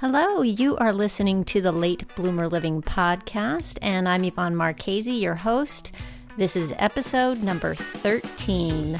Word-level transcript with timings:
Hello, 0.00 0.42
you 0.42 0.76
are 0.76 0.92
listening 0.92 1.42
to 1.46 1.60
the 1.60 1.72
Late 1.72 2.04
Bloomer 2.14 2.46
Living 2.48 2.82
podcast, 2.82 3.78
and 3.82 4.08
I'm 4.08 4.22
Yvonne 4.22 4.54
Marchese, 4.54 5.10
your 5.10 5.34
host. 5.34 5.90
This 6.36 6.54
is 6.54 6.72
episode 6.76 7.42
number 7.42 7.74
13. 7.74 8.96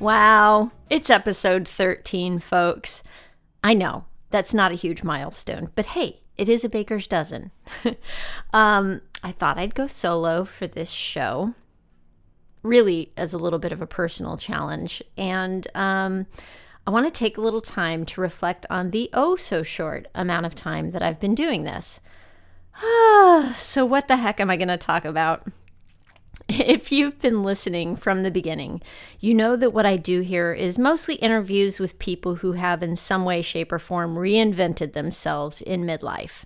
Wow, 0.00 0.72
it's 0.90 1.08
episode 1.08 1.68
13, 1.68 2.40
folks. 2.40 3.04
I 3.62 3.74
know 3.74 4.06
that's 4.30 4.52
not 4.52 4.72
a 4.72 4.74
huge 4.74 5.04
milestone, 5.04 5.70
but 5.76 5.86
hey, 5.86 6.18
it 6.38 6.48
is 6.48 6.64
a 6.64 6.68
baker's 6.68 7.06
dozen. 7.06 7.50
um, 8.52 9.02
I 9.22 9.32
thought 9.32 9.58
I'd 9.58 9.74
go 9.74 9.88
solo 9.88 10.44
for 10.44 10.66
this 10.66 10.90
show, 10.90 11.54
really 12.62 13.12
as 13.16 13.32
a 13.32 13.38
little 13.38 13.58
bit 13.58 13.72
of 13.72 13.82
a 13.82 13.86
personal 13.86 14.36
challenge. 14.36 15.02
And 15.16 15.66
um, 15.74 16.26
I 16.86 16.90
want 16.90 17.06
to 17.06 17.12
take 17.12 17.36
a 17.36 17.42
little 17.42 17.60
time 17.60 18.06
to 18.06 18.20
reflect 18.20 18.64
on 18.70 18.92
the 18.92 19.10
oh 19.12 19.36
so 19.36 19.62
short 19.62 20.06
amount 20.14 20.46
of 20.46 20.54
time 20.54 20.92
that 20.92 21.02
I've 21.02 21.20
been 21.20 21.34
doing 21.34 21.64
this. 21.64 22.00
so, 23.56 23.84
what 23.84 24.08
the 24.08 24.16
heck 24.16 24.40
am 24.40 24.50
I 24.50 24.56
going 24.56 24.68
to 24.68 24.78
talk 24.78 25.04
about? 25.04 25.46
If 26.58 26.90
you've 26.92 27.18
been 27.18 27.42
listening 27.42 27.94
from 27.94 28.22
the 28.22 28.30
beginning, 28.30 28.80
you 29.20 29.34
know 29.34 29.54
that 29.54 29.74
what 29.74 29.84
I 29.84 29.98
do 29.98 30.20
here 30.20 30.54
is 30.54 30.78
mostly 30.78 31.16
interviews 31.16 31.78
with 31.78 31.98
people 31.98 32.36
who 32.36 32.52
have, 32.52 32.82
in 32.82 32.96
some 32.96 33.26
way, 33.26 33.42
shape, 33.42 33.70
or 33.70 33.78
form, 33.78 34.14
reinvented 34.14 34.94
themselves 34.94 35.60
in 35.60 35.84
midlife. 35.84 36.44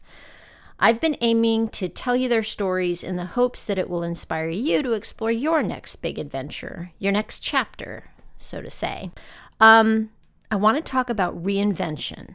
I've 0.81 1.01
been 1.01 1.17
aiming 1.21 1.69
to 1.69 1.89
tell 1.89 2.17
you 2.17 2.29
their 2.29 2.43
stories 2.43 3.05
in 3.05 3.15
the 3.15 3.27
hopes 3.27 3.63
that 3.63 3.79
it 3.79 3.89
will 3.89 4.03
inspire 4.03 4.49
you 4.49 4.83
to 4.83 4.93
explore 4.93 5.31
your 5.31 5.63
next 5.63 5.97
big 5.97 6.19
adventure, 6.19 6.91
your 6.99 7.13
next 7.13 7.39
chapter, 7.39 8.11
so 8.37 8.61
to 8.61 8.71
say. 8.71 9.13
Um, 9.61 10.11
I 10.53 10.57
want 10.57 10.77
to 10.77 10.83
talk 10.83 11.09
about 11.09 11.43
reinvention. 11.43 12.35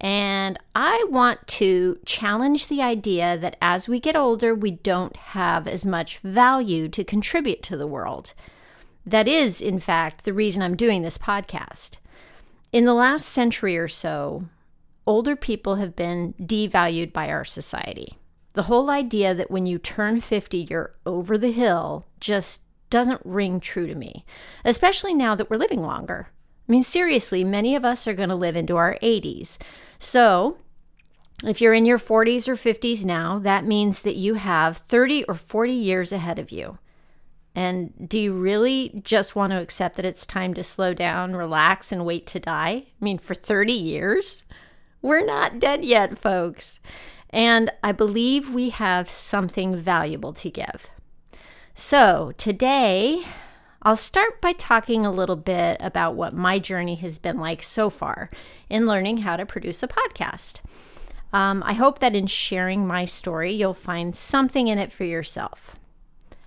And 0.00 0.58
I 0.74 1.04
want 1.10 1.46
to 1.48 1.98
challenge 2.06 2.68
the 2.68 2.80
idea 2.80 3.36
that 3.36 3.58
as 3.60 3.86
we 3.86 4.00
get 4.00 4.16
older, 4.16 4.54
we 4.54 4.70
don't 4.70 5.14
have 5.16 5.68
as 5.68 5.84
much 5.84 6.16
value 6.20 6.88
to 6.88 7.04
contribute 7.04 7.62
to 7.64 7.76
the 7.76 7.86
world. 7.86 8.32
That 9.04 9.28
is, 9.28 9.60
in 9.60 9.80
fact, 9.80 10.24
the 10.24 10.32
reason 10.32 10.62
I'm 10.62 10.76
doing 10.76 11.02
this 11.02 11.18
podcast. 11.18 11.98
In 12.72 12.86
the 12.86 12.94
last 12.94 13.26
century 13.26 13.76
or 13.76 13.86
so, 13.86 14.46
older 15.06 15.36
people 15.36 15.74
have 15.74 15.94
been 15.94 16.32
devalued 16.40 17.12
by 17.12 17.28
our 17.28 17.44
society. 17.44 18.16
The 18.54 18.62
whole 18.62 18.88
idea 18.88 19.34
that 19.34 19.50
when 19.50 19.66
you 19.66 19.78
turn 19.78 20.22
50, 20.22 20.56
you're 20.70 20.94
over 21.04 21.36
the 21.36 21.52
hill 21.52 22.06
just 22.18 22.62
doesn't 22.88 23.20
ring 23.26 23.60
true 23.60 23.86
to 23.86 23.94
me, 23.94 24.24
especially 24.64 25.12
now 25.12 25.34
that 25.34 25.50
we're 25.50 25.58
living 25.58 25.82
longer. 25.82 26.28
I 26.68 26.72
mean, 26.72 26.82
seriously, 26.82 27.44
many 27.44 27.74
of 27.74 27.84
us 27.84 28.06
are 28.06 28.14
going 28.14 28.28
to 28.28 28.34
live 28.34 28.54
into 28.56 28.76
our 28.76 28.98
80s. 29.02 29.56
So, 29.98 30.58
if 31.44 31.60
you're 31.60 31.72
in 31.72 31.86
your 31.86 31.98
40s 31.98 32.46
or 32.48 32.56
50s 32.56 33.04
now, 33.04 33.38
that 33.38 33.64
means 33.64 34.02
that 34.02 34.16
you 34.16 34.34
have 34.34 34.76
30 34.76 35.24
or 35.24 35.34
40 35.34 35.72
years 35.72 36.12
ahead 36.12 36.38
of 36.38 36.50
you. 36.50 36.78
And 37.54 38.08
do 38.08 38.18
you 38.18 38.34
really 38.34 39.00
just 39.02 39.34
want 39.34 39.52
to 39.52 39.60
accept 39.60 39.96
that 39.96 40.04
it's 40.04 40.26
time 40.26 40.52
to 40.54 40.62
slow 40.62 40.92
down, 40.94 41.34
relax, 41.34 41.90
and 41.90 42.04
wait 42.04 42.26
to 42.28 42.40
die? 42.40 42.86
I 42.86 43.04
mean, 43.04 43.18
for 43.18 43.34
30 43.34 43.72
years? 43.72 44.44
We're 45.00 45.24
not 45.24 45.58
dead 45.58 45.84
yet, 45.84 46.18
folks. 46.18 46.80
And 47.30 47.70
I 47.82 47.92
believe 47.92 48.50
we 48.50 48.70
have 48.70 49.08
something 49.08 49.76
valuable 49.76 50.32
to 50.34 50.50
give. 50.50 50.86
So 51.74 52.32
today, 52.36 53.22
I'll 53.82 53.96
start 53.96 54.40
by 54.40 54.52
talking 54.52 55.06
a 55.06 55.12
little 55.12 55.36
bit 55.36 55.76
about 55.80 56.16
what 56.16 56.34
my 56.34 56.58
journey 56.58 56.96
has 56.96 57.18
been 57.18 57.38
like 57.38 57.62
so 57.62 57.90
far 57.90 58.28
in 58.68 58.86
learning 58.86 59.18
how 59.18 59.36
to 59.36 59.46
produce 59.46 59.82
a 59.82 59.88
podcast. 59.88 60.60
Um, 61.32 61.62
I 61.64 61.74
hope 61.74 62.00
that 62.00 62.16
in 62.16 62.26
sharing 62.26 62.86
my 62.86 63.04
story, 63.04 63.52
you'll 63.52 63.74
find 63.74 64.16
something 64.16 64.66
in 64.66 64.78
it 64.78 64.90
for 64.90 65.04
yourself. 65.04 65.76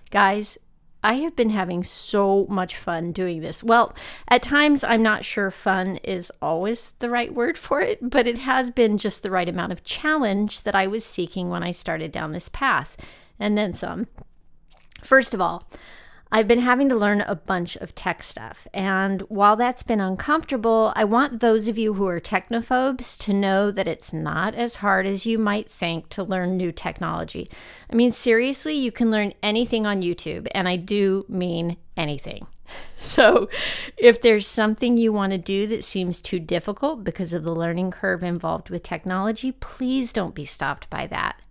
Guys, 0.10 0.58
I 1.04 1.16
have 1.16 1.36
been 1.36 1.52
having 1.52 1.84
so 1.84 2.46
much 2.50 2.76
fun 2.76 3.12
doing 3.12 3.42
this. 3.42 3.64
Well, 3.64 3.96
at 4.28 4.44
times 4.44 4.84
I'm 4.84 5.02
not 5.02 5.24
sure 5.24 5.50
fun 5.52 5.98
is 6.04 6.32
always 6.42 6.92
the 7.00 7.10
right 7.10 7.34
word 7.34 7.58
for 7.58 7.82
it, 7.82 8.10
but 8.10 8.28
it 8.28 8.40
has 8.40 8.70
been 8.70 8.98
just 8.98 9.24
the 9.24 9.32
right 9.32 9.50
amount 9.50 9.72
of 9.72 9.84
challenge 9.84 10.62
that 10.62 10.76
I 10.76 10.86
was 10.86 11.06
seeking 11.06 11.50
when 11.50 11.64
I 11.64 11.72
started 11.72 12.12
down 12.12 12.34
this 12.34 12.50
path, 12.50 12.98
and 13.40 13.58
then 13.58 13.74
some. 13.74 14.08
First 15.02 15.34
of 15.34 15.42
all, 15.42 15.68
I've 16.34 16.48
been 16.48 16.60
having 16.60 16.88
to 16.90 16.96
learn 16.96 17.22
a 17.22 17.36
bunch 17.36 17.76
of 17.76 17.94
tech 17.94 18.24
stuff. 18.24 18.66
And 18.74 19.22
while 19.24 19.58
that's 19.58 19.84
been 19.84 20.00
uncomfortable, 20.00 20.94
I 20.96 21.04
want 21.04 21.42
those 21.42 21.68
of 21.68 21.78
you 21.78 21.96
who 21.96 22.08
are 22.08 22.22
technophobes 22.22 23.20
to 23.26 23.34
know 23.34 23.70
that 23.70 23.88
it's 23.88 24.14
not 24.14 24.56
as 24.56 24.78
hard 24.78 25.06
as 25.06 25.26
you 25.26 25.38
might 25.38 25.70
think 25.70 26.08
to 26.10 26.24
learn 26.24 26.56
new 26.56 26.72
technology. 26.72 27.50
I 27.92 27.96
mean, 27.96 28.14
seriously, 28.14 28.76
you 28.76 28.94
can 28.94 29.12
learn 29.12 29.34
anything 29.44 29.86
on 29.86 30.02
YouTube, 30.02 30.48
and 30.56 30.70
I 30.70 30.78
do 30.78 31.26
mean 31.28 31.78
anything. 31.98 32.48
So, 32.96 33.50
if 33.98 34.22
there's 34.22 34.48
something 34.48 34.96
you 34.96 35.12
want 35.12 35.34
to 35.34 35.40
do 35.40 35.66
that 35.68 35.84
seems 35.84 36.22
too 36.22 36.40
difficult 36.40 37.04
because 37.04 37.34
of 37.34 37.44
the 37.44 37.54
learning 37.54 37.92
curve 37.92 38.24
involved 38.24 38.70
with 38.70 38.84
technology, 38.84 39.52
please 39.52 40.14
don't 40.14 40.36
be 40.36 40.46
stopped 40.46 40.88
by 40.90 41.08
that. 41.08 41.42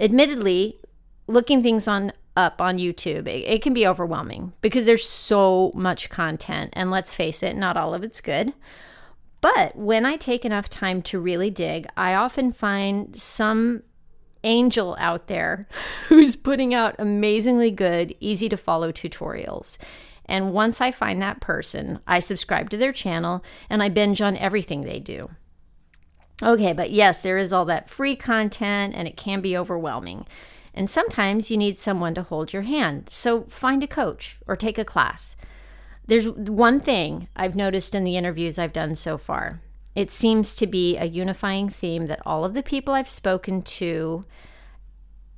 Admittedly, 0.00 0.80
looking 1.28 1.62
things 1.62 1.86
on 1.86 2.12
up 2.40 2.60
on 2.60 2.78
YouTube, 2.78 3.26
it, 3.26 3.44
it, 3.46 3.62
can 3.62 3.72
be 3.72 3.86
overwhelming 3.86 4.52
because 4.60 4.86
there's 4.86 5.08
so 5.08 5.70
much 5.74 6.10
content. 6.10 6.70
And 6.72 6.90
let's 6.90 7.14
face 7.14 7.42
it, 7.42 7.56
not 7.56 7.76
all 7.76 7.94
of 7.94 8.02
it's 8.02 8.20
good. 8.20 8.52
But 9.40 9.76
when 9.76 10.04
I 10.04 10.16
take 10.16 10.44
enough 10.44 10.68
time 10.68 11.02
to 11.02 11.20
really 11.20 11.50
dig, 11.50 11.86
I 11.96 12.14
often 12.14 12.52
find 12.52 13.16
some 13.16 13.82
angel 14.44 14.96
out 14.98 15.26
there 15.28 15.68
who's 16.08 16.36
putting 16.36 16.74
out 16.74 16.96
amazingly 16.98 17.70
good, 17.70 18.14
easy 18.20 18.48
to 18.48 18.56
follow 18.56 18.92
tutorials. 18.92 19.78
And 20.26 20.52
once 20.52 20.80
I 20.80 20.92
find 20.92 21.20
that 21.20 21.40
person, 21.40 21.98
I 22.06 22.20
subscribe 22.20 22.70
to 22.70 22.76
their 22.76 22.92
channel 22.92 23.44
and 23.68 23.82
I 23.82 23.88
binge 23.88 24.20
on 24.20 24.36
everything 24.36 24.82
they 24.82 25.00
do. 25.00 25.30
Okay, 26.42 26.72
but 26.72 26.90
yes, 26.90 27.20
there 27.20 27.36
is 27.36 27.52
all 27.52 27.64
that 27.66 27.90
free 27.90 28.16
content 28.16 28.94
and 28.94 29.06
it 29.06 29.16
can 29.16 29.40
be 29.40 29.56
overwhelming. 29.56 30.26
And 30.74 30.88
sometimes 30.88 31.50
you 31.50 31.56
need 31.56 31.78
someone 31.78 32.14
to 32.14 32.22
hold 32.22 32.52
your 32.52 32.62
hand. 32.62 33.10
So 33.10 33.42
find 33.44 33.82
a 33.82 33.88
coach 33.88 34.38
or 34.46 34.56
take 34.56 34.78
a 34.78 34.84
class. 34.84 35.36
There's 36.06 36.28
one 36.28 36.80
thing 36.80 37.28
I've 37.36 37.56
noticed 37.56 37.94
in 37.94 38.04
the 38.04 38.16
interviews 38.16 38.58
I've 38.58 38.72
done 38.72 38.94
so 38.94 39.18
far. 39.18 39.60
It 39.94 40.10
seems 40.10 40.54
to 40.56 40.66
be 40.66 40.96
a 40.96 41.04
unifying 41.04 41.68
theme 41.68 42.06
that 42.06 42.22
all 42.24 42.44
of 42.44 42.54
the 42.54 42.62
people 42.62 42.94
I've 42.94 43.08
spoken 43.08 43.62
to 43.62 44.24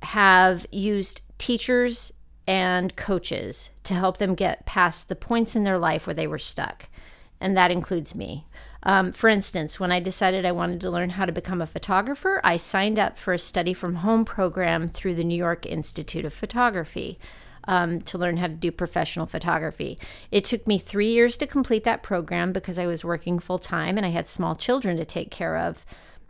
have 0.03 0.65
used 0.71 1.21
teachers 1.37 2.13
and 2.45 2.95
coaches 2.95 3.71
to 3.83 3.93
help 3.93 4.17
them 4.17 4.35
get 4.35 4.65
past 4.65 5.09
the 5.09 5.15
points 5.15 5.55
in 5.55 5.63
their 5.63 5.77
life 5.77 6.05
where 6.05 6.13
they 6.13 6.27
were 6.27 6.37
stuck. 6.37 6.89
And 7.39 7.57
that 7.57 7.71
includes 7.71 8.13
me. 8.13 8.47
Um, 8.83 9.13
for 9.13 9.29
instance, 9.29 9.79
when 9.79 9.91
I 9.91 9.99
decided 9.99 10.45
I 10.45 10.51
wanted 10.51 10.81
to 10.81 10.91
learn 10.91 11.11
how 11.11 11.25
to 11.25 11.31
become 11.31 11.61
a 11.61 11.67
photographer, 11.67 12.41
I 12.43 12.57
signed 12.57 12.99
up 12.99 13.17
for 13.17 13.33
a 13.33 13.39
study 13.39 13.73
from 13.73 13.95
home 13.95 14.25
program 14.25 14.87
through 14.87 15.15
the 15.15 15.23
New 15.23 15.37
York 15.37 15.65
Institute 15.65 16.25
of 16.25 16.33
Photography. 16.33 17.17
Um, 17.65 18.01
to 18.01 18.17
learn 18.17 18.35
how 18.35 18.47
to 18.47 18.53
do 18.53 18.73
professional 18.73 19.25
photography. 19.25 19.97
It 20.31 20.43
took 20.43 20.67
me 20.67 20.77
three 20.77 21.07
years 21.07 21.37
to 21.37 21.47
complete 21.47 21.85
that 21.85 22.03
program 22.03 22.51
because 22.51 22.77
I 22.77 22.87
was 22.87 23.05
working 23.05 23.39
full 23.39 23.57
time 23.57 23.95
and 23.95 24.05
I 24.05 24.09
had 24.09 24.27
small 24.27 24.53
children 24.53 24.97
to 24.97 25.05
take 25.05 25.31
care 25.31 25.57
of. 25.57 25.85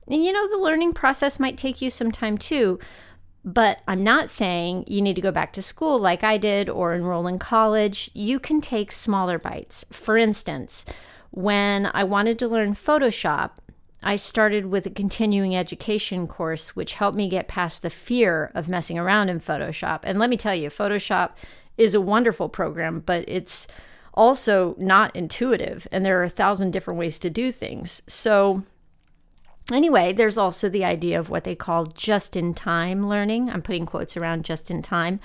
And 0.07 0.23
you 0.23 0.31
know, 0.31 0.47
the 0.47 0.59
learning 0.59 0.93
process 0.93 1.39
might 1.39 1.57
take 1.57 1.81
you 1.81 1.89
some 1.89 2.11
time 2.11 2.37
too. 2.37 2.77
But 3.43 3.79
I'm 3.87 4.03
not 4.03 4.29
saying 4.29 4.85
you 4.87 5.01
need 5.01 5.15
to 5.15 5.21
go 5.21 5.31
back 5.31 5.53
to 5.53 5.63
school 5.63 5.97
like 5.97 6.23
I 6.23 6.37
did 6.37 6.69
or 6.69 6.93
enroll 6.93 7.25
in 7.25 7.39
college. 7.39 8.11
You 8.13 8.39
can 8.39 8.61
take 8.61 8.91
smaller 8.91 9.39
bites. 9.39 9.83
For 9.89 10.17
instance, 10.17 10.85
when 11.33 11.89
I 11.95 12.03
wanted 12.03 12.37
to 12.39 12.47
learn 12.47 12.75
Photoshop, 12.75 13.51
I 14.03 14.17
started 14.17 14.67
with 14.67 14.85
a 14.85 14.91
continuing 14.91 15.55
education 15.55 16.27
course, 16.27 16.75
which 16.75 16.93
helped 16.93 17.17
me 17.17 17.27
get 17.27 17.47
past 17.47 17.81
the 17.81 17.89
fear 17.89 18.51
of 18.53 18.69
messing 18.69 18.99
around 18.99 19.29
in 19.29 19.39
Photoshop. 19.39 20.01
And 20.03 20.19
let 20.19 20.29
me 20.29 20.37
tell 20.37 20.53
you, 20.53 20.69
Photoshop 20.69 21.31
is 21.75 21.95
a 21.95 22.01
wonderful 22.01 22.49
program, 22.49 22.99
but 22.99 23.25
it's 23.27 23.65
also 24.13 24.75
not 24.77 25.15
intuitive, 25.15 25.87
and 25.91 26.05
there 26.05 26.19
are 26.19 26.25
a 26.25 26.29
thousand 26.29 26.69
different 26.69 26.99
ways 26.99 27.17
to 27.17 27.31
do 27.31 27.51
things. 27.51 28.03
So, 28.05 28.61
anyway, 29.71 30.13
there's 30.13 30.37
also 30.37 30.69
the 30.69 30.85
idea 30.85 31.19
of 31.19 31.31
what 31.31 31.45
they 31.45 31.55
call 31.55 31.87
just 31.87 32.35
in 32.35 32.53
time 32.53 33.09
learning. 33.09 33.49
I'm 33.49 33.63
putting 33.63 33.87
quotes 33.87 34.15
around 34.15 34.45
just 34.45 34.69
in 34.69 34.83
time. 34.83 35.19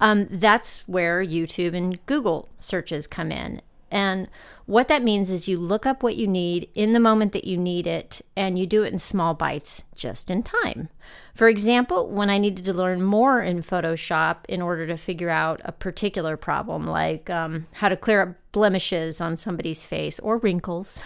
Um, 0.00 0.26
that's 0.28 0.80
where 0.88 1.24
YouTube 1.24 1.76
and 1.76 2.04
Google 2.06 2.48
searches 2.56 3.06
come 3.06 3.30
in. 3.30 3.62
And 3.90 4.28
what 4.66 4.88
that 4.88 5.02
means 5.02 5.30
is 5.30 5.48
you 5.48 5.58
look 5.58 5.84
up 5.84 6.02
what 6.02 6.16
you 6.16 6.26
need 6.26 6.68
in 6.74 6.92
the 6.92 7.00
moment 7.00 7.32
that 7.32 7.44
you 7.44 7.56
need 7.56 7.86
it, 7.86 8.22
and 8.36 8.58
you 8.58 8.66
do 8.66 8.82
it 8.82 8.92
in 8.92 8.98
small 8.98 9.34
bites 9.34 9.84
just 9.94 10.30
in 10.30 10.42
time. 10.42 10.88
For 11.34 11.48
example, 11.48 12.08
when 12.08 12.30
I 12.30 12.38
needed 12.38 12.64
to 12.64 12.72
learn 12.72 13.02
more 13.02 13.40
in 13.40 13.62
Photoshop 13.62 14.38
in 14.48 14.62
order 14.62 14.86
to 14.86 14.96
figure 14.96 15.28
out 15.28 15.60
a 15.64 15.72
particular 15.72 16.36
problem, 16.36 16.86
like 16.86 17.28
um, 17.28 17.66
how 17.72 17.88
to 17.88 17.96
clear 17.96 18.22
up 18.22 18.28
blemishes 18.52 19.20
on 19.20 19.36
somebody's 19.36 19.82
face 19.82 20.20
or 20.20 20.38
wrinkles. 20.38 21.02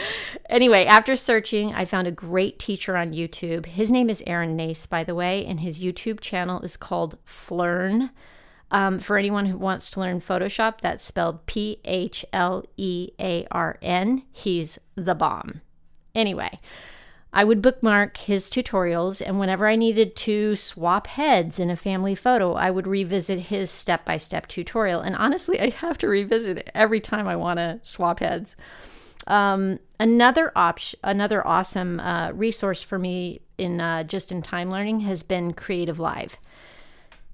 anyway, 0.48 0.84
after 0.84 1.16
searching, 1.16 1.74
I 1.74 1.84
found 1.84 2.06
a 2.06 2.12
great 2.12 2.60
teacher 2.60 2.96
on 2.96 3.12
YouTube. 3.12 3.66
His 3.66 3.90
name 3.90 4.08
is 4.08 4.22
Aaron 4.24 4.56
Nace, 4.56 4.86
by 4.86 5.02
the 5.02 5.14
way, 5.14 5.44
and 5.44 5.60
his 5.60 5.82
YouTube 5.82 6.20
channel 6.20 6.60
is 6.60 6.76
called 6.76 7.18
Phlearn. 7.26 8.10
Um, 8.72 8.98
for 8.98 9.18
anyone 9.18 9.44
who 9.46 9.58
wants 9.58 9.90
to 9.90 10.00
learn 10.00 10.20
Photoshop, 10.20 10.80
that's 10.80 11.04
spelled 11.04 11.44
P 11.44 11.78
H 11.84 12.24
L 12.32 12.64
E 12.78 13.10
A 13.20 13.46
R 13.50 13.78
N. 13.82 14.22
He's 14.32 14.78
the 14.96 15.14
bomb. 15.14 15.60
Anyway, 16.14 16.58
I 17.34 17.44
would 17.44 17.60
bookmark 17.60 18.16
his 18.16 18.48
tutorials, 18.48 19.22
and 19.24 19.38
whenever 19.38 19.66
I 19.68 19.76
needed 19.76 20.16
to 20.16 20.56
swap 20.56 21.06
heads 21.06 21.58
in 21.58 21.68
a 21.68 21.76
family 21.76 22.14
photo, 22.14 22.54
I 22.54 22.70
would 22.70 22.86
revisit 22.86 23.38
his 23.40 23.70
step 23.70 24.06
by 24.06 24.16
step 24.16 24.48
tutorial. 24.48 25.02
And 25.02 25.16
honestly, 25.16 25.60
I 25.60 25.68
have 25.68 25.98
to 25.98 26.08
revisit 26.08 26.56
it 26.56 26.70
every 26.74 27.00
time 27.00 27.28
I 27.28 27.36
want 27.36 27.58
to 27.58 27.78
swap 27.82 28.20
heads. 28.20 28.56
Um, 29.26 29.80
another 30.00 30.50
option, 30.56 30.98
another 31.04 31.46
awesome 31.46 32.00
uh, 32.00 32.32
resource 32.32 32.82
for 32.82 32.98
me 32.98 33.42
in 33.58 33.82
uh, 33.82 34.02
just 34.04 34.32
in 34.32 34.42
time 34.42 34.70
learning 34.70 35.00
has 35.00 35.22
been 35.22 35.52
Creative 35.52 36.00
Live. 36.00 36.38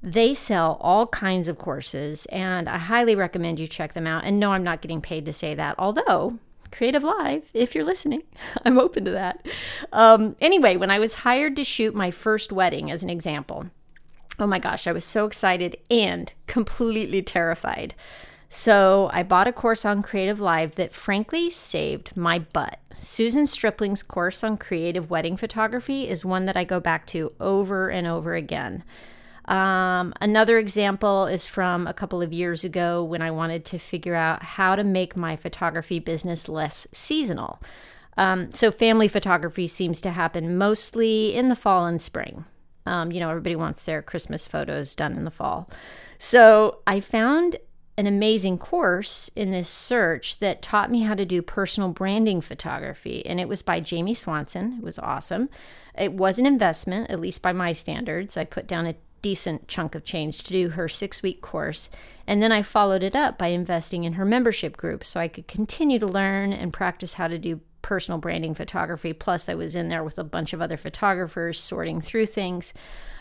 They 0.02 0.32
sell 0.32 0.78
all 0.80 1.08
kinds 1.08 1.48
of 1.48 1.58
courses, 1.58 2.26
and 2.26 2.68
I 2.68 2.78
highly 2.78 3.16
recommend 3.16 3.58
you 3.58 3.66
check 3.66 3.94
them 3.94 4.06
out. 4.06 4.24
And 4.24 4.38
no, 4.38 4.52
I'm 4.52 4.62
not 4.62 4.80
getting 4.80 5.00
paid 5.00 5.24
to 5.26 5.32
say 5.32 5.54
that, 5.54 5.74
although 5.78 6.38
Creative 6.70 7.02
Live, 7.02 7.50
if 7.52 7.74
you're 7.74 7.84
listening, 7.84 8.22
I'm 8.64 8.78
open 8.78 9.04
to 9.06 9.10
that. 9.12 9.46
Um, 9.92 10.36
anyway, 10.40 10.76
when 10.76 10.90
I 10.90 10.98
was 10.98 11.14
hired 11.14 11.56
to 11.56 11.64
shoot 11.64 11.94
my 11.94 12.10
first 12.10 12.52
wedding, 12.52 12.90
as 12.90 13.02
an 13.02 13.10
example, 13.10 13.70
oh 14.38 14.46
my 14.46 14.58
gosh, 14.58 14.86
I 14.86 14.92
was 14.92 15.04
so 15.04 15.26
excited 15.26 15.76
and 15.90 16.32
completely 16.46 17.22
terrified. 17.22 17.94
So 18.50 19.10
I 19.12 19.24
bought 19.24 19.46
a 19.46 19.52
course 19.52 19.84
on 19.84 20.02
Creative 20.02 20.40
Live 20.40 20.76
that 20.76 20.94
frankly 20.94 21.50
saved 21.50 22.16
my 22.16 22.38
butt. 22.38 22.78
Susan 22.94 23.46
Stripling's 23.46 24.02
course 24.02 24.42
on 24.42 24.56
creative 24.56 25.10
wedding 25.10 25.36
photography 25.36 26.08
is 26.08 26.24
one 26.24 26.46
that 26.46 26.56
I 26.56 26.64
go 26.64 26.80
back 26.80 27.06
to 27.08 27.32
over 27.40 27.90
and 27.90 28.06
over 28.06 28.34
again. 28.34 28.84
Um, 29.48 30.12
another 30.20 30.58
example 30.58 31.26
is 31.26 31.48
from 31.48 31.86
a 31.86 31.94
couple 31.94 32.20
of 32.20 32.34
years 32.34 32.64
ago 32.64 33.02
when 33.02 33.22
I 33.22 33.30
wanted 33.30 33.64
to 33.66 33.78
figure 33.78 34.14
out 34.14 34.42
how 34.42 34.76
to 34.76 34.84
make 34.84 35.16
my 35.16 35.36
photography 35.36 35.98
business 35.98 36.48
less 36.48 36.86
seasonal. 36.92 37.60
Um, 38.18 38.52
so, 38.52 38.70
family 38.70 39.08
photography 39.08 39.66
seems 39.66 40.02
to 40.02 40.10
happen 40.10 40.58
mostly 40.58 41.34
in 41.34 41.48
the 41.48 41.56
fall 41.56 41.86
and 41.86 42.00
spring. 42.00 42.44
Um, 42.84 43.10
you 43.10 43.20
know, 43.20 43.30
everybody 43.30 43.56
wants 43.56 43.84
their 43.84 44.02
Christmas 44.02 44.44
photos 44.46 44.94
done 44.94 45.14
in 45.14 45.24
the 45.24 45.30
fall. 45.30 45.70
So, 46.18 46.80
I 46.86 47.00
found 47.00 47.56
an 47.96 48.06
amazing 48.06 48.58
course 48.58 49.28
in 49.34 49.50
this 49.50 49.68
search 49.68 50.40
that 50.40 50.62
taught 50.62 50.90
me 50.90 51.00
how 51.00 51.14
to 51.14 51.24
do 51.24 51.42
personal 51.42 51.90
branding 51.90 52.40
photography. 52.40 53.24
And 53.24 53.40
it 53.40 53.48
was 53.48 53.62
by 53.62 53.80
Jamie 53.80 54.14
Swanson. 54.14 54.74
It 54.78 54.84
was 54.84 54.98
awesome. 55.00 55.48
It 55.96 56.12
was 56.12 56.38
an 56.38 56.46
investment, 56.46 57.10
at 57.10 57.20
least 57.20 57.42
by 57.42 57.52
my 57.52 57.72
standards. 57.72 58.36
I 58.36 58.44
put 58.44 58.68
down 58.68 58.86
a 58.86 58.94
decent 59.22 59.68
chunk 59.68 59.94
of 59.94 60.04
change 60.04 60.42
to 60.44 60.52
do 60.52 60.70
her 60.70 60.88
six 60.88 61.22
week 61.22 61.40
course. 61.40 61.90
And 62.26 62.42
then 62.42 62.52
I 62.52 62.62
followed 62.62 63.02
it 63.02 63.16
up 63.16 63.38
by 63.38 63.48
investing 63.48 64.04
in 64.04 64.14
her 64.14 64.24
membership 64.24 64.76
group 64.76 65.04
so 65.04 65.18
I 65.18 65.28
could 65.28 65.48
continue 65.48 65.98
to 65.98 66.06
learn 66.06 66.52
and 66.52 66.72
practice 66.72 67.14
how 67.14 67.28
to 67.28 67.38
do 67.38 67.60
personal 67.82 68.18
branding 68.18 68.54
photography. 68.54 69.12
Plus, 69.12 69.48
I 69.48 69.54
was 69.54 69.74
in 69.74 69.88
there 69.88 70.04
with 70.04 70.18
a 70.18 70.24
bunch 70.24 70.52
of 70.52 70.60
other 70.60 70.76
photographers 70.76 71.58
sorting 71.58 72.00
through 72.00 72.26
things. 72.26 72.74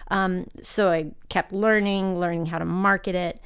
Um, 0.09 0.47
so 0.61 0.89
I 0.89 1.11
kept 1.29 1.53
learning, 1.53 2.19
learning 2.19 2.47
how 2.47 2.59
to 2.59 2.65
market 2.65 3.15
it. 3.15 3.41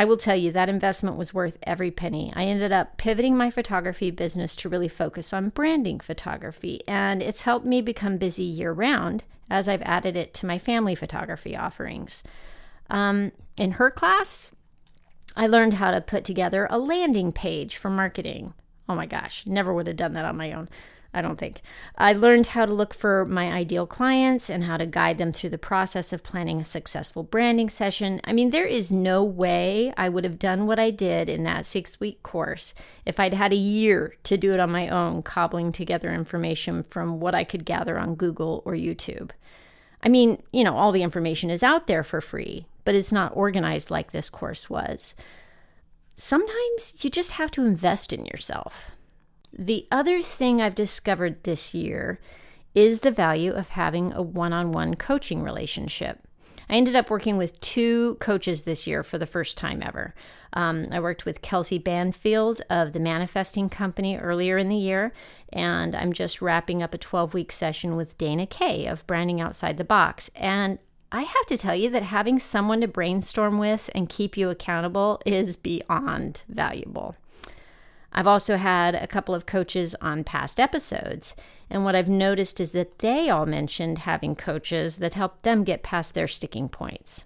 I 0.00 0.06
will 0.06 0.16
tell 0.16 0.34
you 0.34 0.50
that 0.52 0.70
investment 0.70 1.18
was 1.18 1.34
worth 1.34 1.58
every 1.62 1.90
penny. 1.90 2.32
I 2.34 2.44
ended 2.44 2.72
up 2.72 2.96
pivoting 2.96 3.36
my 3.36 3.50
photography 3.50 4.10
business 4.10 4.56
to 4.56 4.68
really 4.70 4.88
focus 4.88 5.30
on 5.34 5.50
branding 5.50 6.00
photography, 6.00 6.80
and 6.88 7.20
it's 7.20 7.42
helped 7.42 7.66
me 7.66 7.82
become 7.82 8.16
busy 8.16 8.44
year 8.44 8.72
round 8.72 9.24
as 9.50 9.68
I've 9.68 9.82
added 9.82 10.16
it 10.16 10.32
to 10.32 10.46
my 10.46 10.56
family 10.56 10.94
photography 10.94 11.54
offerings. 11.54 12.24
Um, 12.88 13.32
in 13.58 13.72
her 13.72 13.90
class, 13.90 14.52
I 15.36 15.46
learned 15.46 15.74
how 15.74 15.90
to 15.90 16.00
put 16.00 16.24
together 16.24 16.66
a 16.70 16.78
landing 16.78 17.30
page 17.30 17.76
for 17.76 17.90
marketing. 17.90 18.54
Oh 18.88 18.94
my 18.94 19.04
gosh, 19.04 19.44
never 19.44 19.70
would 19.70 19.86
have 19.86 19.96
done 19.96 20.14
that 20.14 20.24
on 20.24 20.38
my 20.38 20.54
own. 20.54 20.70
I 21.12 21.22
don't 21.22 21.38
think. 21.38 21.60
I 21.98 22.12
learned 22.12 22.48
how 22.48 22.66
to 22.66 22.72
look 22.72 22.94
for 22.94 23.24
my 23.24 23.50
ideal 23.50 23.86
clients 23.86 24.48
and 24.48 24.62
how 24.64 24.76
to 24.76 24.86
guide 24.86 25.18
them 25.18 25.32
through 25.32 25.50
the 25.50 25.58
process 25.58 26.12
of 26.12 26.22
planning 26.22 26.60
a 26.60 26.64
successful 26.64 27.24
branding 27.24 27.68
session. 27.68 28.20
I 28.22 28.32
mean, 28.32 28.50
there 28.50 28.66
is 28.66 28.92
no 28.92 29.24
way 29.24 29.92
I 29.96 30.08
would 30.08 30.22
have 30.22 30.38
done 30.38 30.66
what 30.66 30.78
I 30.78 30.90
did 30.90 31.28
in 31.28 31.42
that 31.44 31.66
six 31.66 31.98
week 31.98 32.22
course 32.22 32.74
if 33.04 33.18
I'd 33.18 33.34
had 33.34 33.52
a 33.52 33.56
year 33.56 34.14
to 34.24 34.36
do 34.36 34.54
it 34.54 34.60
on 34.60 34.70
my 34.70 34.88
own, 34.88 35.22
cobbling 35.22 35.72
together 35.72 36.14
information 36.14 36.84
from 36.84 37.18
what 37.18 37.34
I 37.34 37.42
could 37.42 37.64
gather 37.64 37.98
on 37.98 38.14
Google 38.14 38.62
or 38.64 38.74
YouTube. 38.74 39.30
I 40.02 40.08
mean, 40.08 40.40
you 40.52 40.62
know, 40.62 40.76
all 40.76 40.92
the 40.92 41.02
information 41.02 41.50
is 41.50 41.64
out 41.64 41.88
there 41.88 42.04
for 42.04 42.20
free, 42.20 42.66
but 42.84 42.94
it's 42.94 43.12
not 43.12 43.36
organized 43.36 43.90
like 43.90 44.12
this 44.12 44.30
course 44.30 44.70
was. 44.70 45.16
Sometimes 46.14 47.02
you 47.02 47.10
just 47.10 47.32
have 47.32 47.50
to 47.52 47.64
invest 47.64 48.12
in 48.12 48.26
yourself. 48.26 48.92
The 49.52 49.86
other 49.90 50.22
thing 50.22 50.60
I've 50.60 50.74
discovered 50.74 51.42
this 51.44 51.74
year 51.74 52.20
is 52.74 53.00
the 53.00 53.10
value 53.10 53.52
of 53.52 53.70
having 53.70 54.12
a 54.12 54.22
one 54.22 54.52
on 54.52 54.72
one 54.72 54.94
coaching 54.94 55.42
relationship. 55.42 56.20
I 56.68 56.74
ended 56.74 56.94
up 56.94 57.10
working 57.10 57.36
with 57.36 57.60
two 57.60 58.14
coaches 58.20 58.62
this 58.62 58.86
year 58.86 59.02
for 59.02 59.18
the 59.18 59.26
first 59.26 59.58
time 59.58 59.82
ever. 59.82 60.14
Um, 60.52 60.86
I 60.92 61.00
worked 61.00 61.24
with 61.24 61.42
Kelsey 61.42 61.78
Banfield 61.78 62.62
of 62.70 62.92
the 62.92 63.00
Manifesting 63.00 63.68
Company 63.68 64.16
earlier 64.16 64.56
in 64.56 64.68
the 64.68 64.76
year, 64.76 65.12
and 65.52 65.96
I'm 65.96 66.12
just 66.12 66.40
wrapping 66.40 66.80
up 66.80 66.94
a 66.94 66.98
12 66.98 67.34
week 67.34 67.50
session 67.50 67.96
with 67.96 68.16
Dana 68.18 68.46
Kay 68.46 68.86
of 68.86 69.04
Branding 69.08 69.40
Outside 69.40 69.78
the 69.78 69.84
Box. 69.84 70.30
And 70.36 70.78
I 71.10 71.22
have 71.22 71.46
to 71.46 71.58
tell 71.58 71.74
you 71.74 71.90
that 71.90 72.04
having 72.04 72.38
someone 72.38 72.82
to 72.82 72.88
brainstorm 72.88 73.58
with 73.58 73.90
and 73.92 74.08
keep 74.08 74.36
you 74.36 74.48
accountable 74.48 75.20
is 75.26 75.56
beyond 75.56 76.44
valuable. 76.48 77.16
I've 78.12 78.26
also 78.26 78.56
had 78.56 78.94
a 78.94 79.06
couple 79.06 79.34
of 79.34 79.46
coaches 79.46 79.94
on 80.00 80.24
past 80.24 80.58
episodes, 80.58 81.34
and 81.68 81.84
what 81.84 81.94
I've 81.94 82.08
noticed 82.08 82.60
is 82.60 82.72
that 82.72 82.98
they 82.98 83.28
all 83.30 83.46
mentioned 83.46 83.98
having 83.98 84.34
coaches 84.34 84.98
that 84.98 85.14
helped 85.14 85.44
them 85.44 85.64
get 85.64 85.82
past 85.82 86.14
their 86.14 86.26
sticking 86.26 86.68
points. 86.68 87.24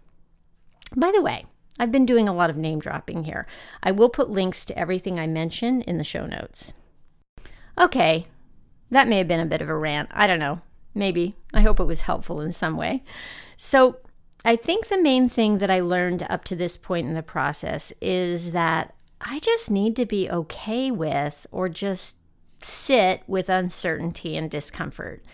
By 0.95 1.11
the 1.15 1.23
way, 1.23 1.47
I've 1.79 1.91
been 1.91 2.07
doing 2.07 2.29
a 2.29 2.35
lot 2.35 2.51
of 2.51 2.57
name 2.57 2.79
dropping 2.79 3.25
here. 3.25 3.47
I 3.83 3.91
will 3.91 4.11
put 4.11 4.31
links 4.31 4.65
to 4.67 4.79
everything 4.79 5.19
I 5.19 5.27
mention 5.27 5.81
in 5.83 5.99
the 5.99 6.05
show 6.05 6.27
notes. 6.27 6.75
Okay, 7.79 8.27
that 8.91 9.09
may 9.09 9.19
have 9.19 9.29
been 9.29 9.41
a 9.41 9.47
bit 9.47 9.63
of 9.63 9.69
a 9.69 9.77
rant. 9.77 10.11
I 10.13 10.27
don't 10.27 10.39
know. 10.39 10.61
Maybe. 10.95 11.35
I 11.53 11.63
hope 11.63 11.81
it 11.81 11.85
was 11.85 12.03
helpful 12.03 12.41
in 12.41 12.53
some 12.53 12.77
way. 12.77 13.03
So, 13.57 13.97
I 14.45 14.57
think 14.57 14.87
the 14.87 15.01
main 15.01 15.29
thing 15.29 15.59
that 15.59 15.71
I 15.71 15.81
learned 15.81 16.25
up 16.29 16.45
to 16.45 16.55
this 16.55 16.77
point 16.77 17.09
in 17.09 17.15
the 17.15 17.23
process 17.23 17.93
is 18.01 18.53
that 18.53 18.95
I 19.25 19.39
just 19.39 19.71
need 19.71 19.97
to 19.97 20.05
be 20.05 20.31
okay 20.31 20.91
with 20.91 21.47
or 21.51 21.71
just 21.71 22.19
sit 22.61 23.23
with 23.27 23.49
uncertainty 23.49 24.37
and 24.37 24.51
discomfort. 24.51 25.25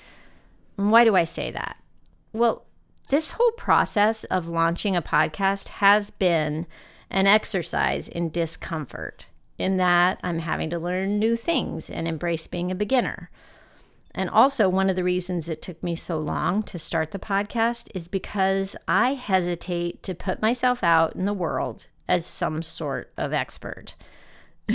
Why 0.77 1.05
do 1.05 1.17
I 1.17 1.25
say 1.25 1.51
that? 1.51 1.77
Well, 2.33 2.67
this 3.09 3.33
whole 3.33 3.51
process 3.53 4.23
of 4.25 4.49
launching 4.49 4.95
a 4.95 5.03
podcast 5.03 5.69
has 5.69 6.11
been 6.11 6.69
an 7.11 7.27
exercise 7.27 8.07
in 8.07 8.31
discomfort, 8.31 9.27
in 9.59 9.77
that 9.79 10.21
I'm 10.23 10.39
having 10.39 10.71
to 10.71 10.79
learn 10.79 11.19
new 11.19 11.35
things 11.35 11.91
and 11.91 12.07
embrace 12.07 12.47
being 12.47 12.71
a 12.71 12.77
beginner. 12.77 13.31
And 14.15 14.31
also, 14.31 14.69
one 14.69 14.89
of 14.89 14.95
the 14.95 15.05
reasons 15.05 15.49
it 15.49 15.63
took 15.63 15.83
me 15.83 15.97
so 15.97 16.19
long 16.19 16.63
to 16.65 16.79
start 16.79 17.11
the 17.11 17.19
podcast 17.19 17.91
is 17.95 18.07
because 18.07 18.77
I 18.87 19.15
hesitate 19.15 20.05
to 20.05 20.15
put 20.15 20.41
myself 20.41 20.85
out 20.85 21.17
in 21.17 21.25
the 21.25 21.35
world 21.35 21.89
as 22.11 22.27
some 22.27 22.61
sort 22.61 23.13
of 23.17 23.33
expert. 23.33 23.95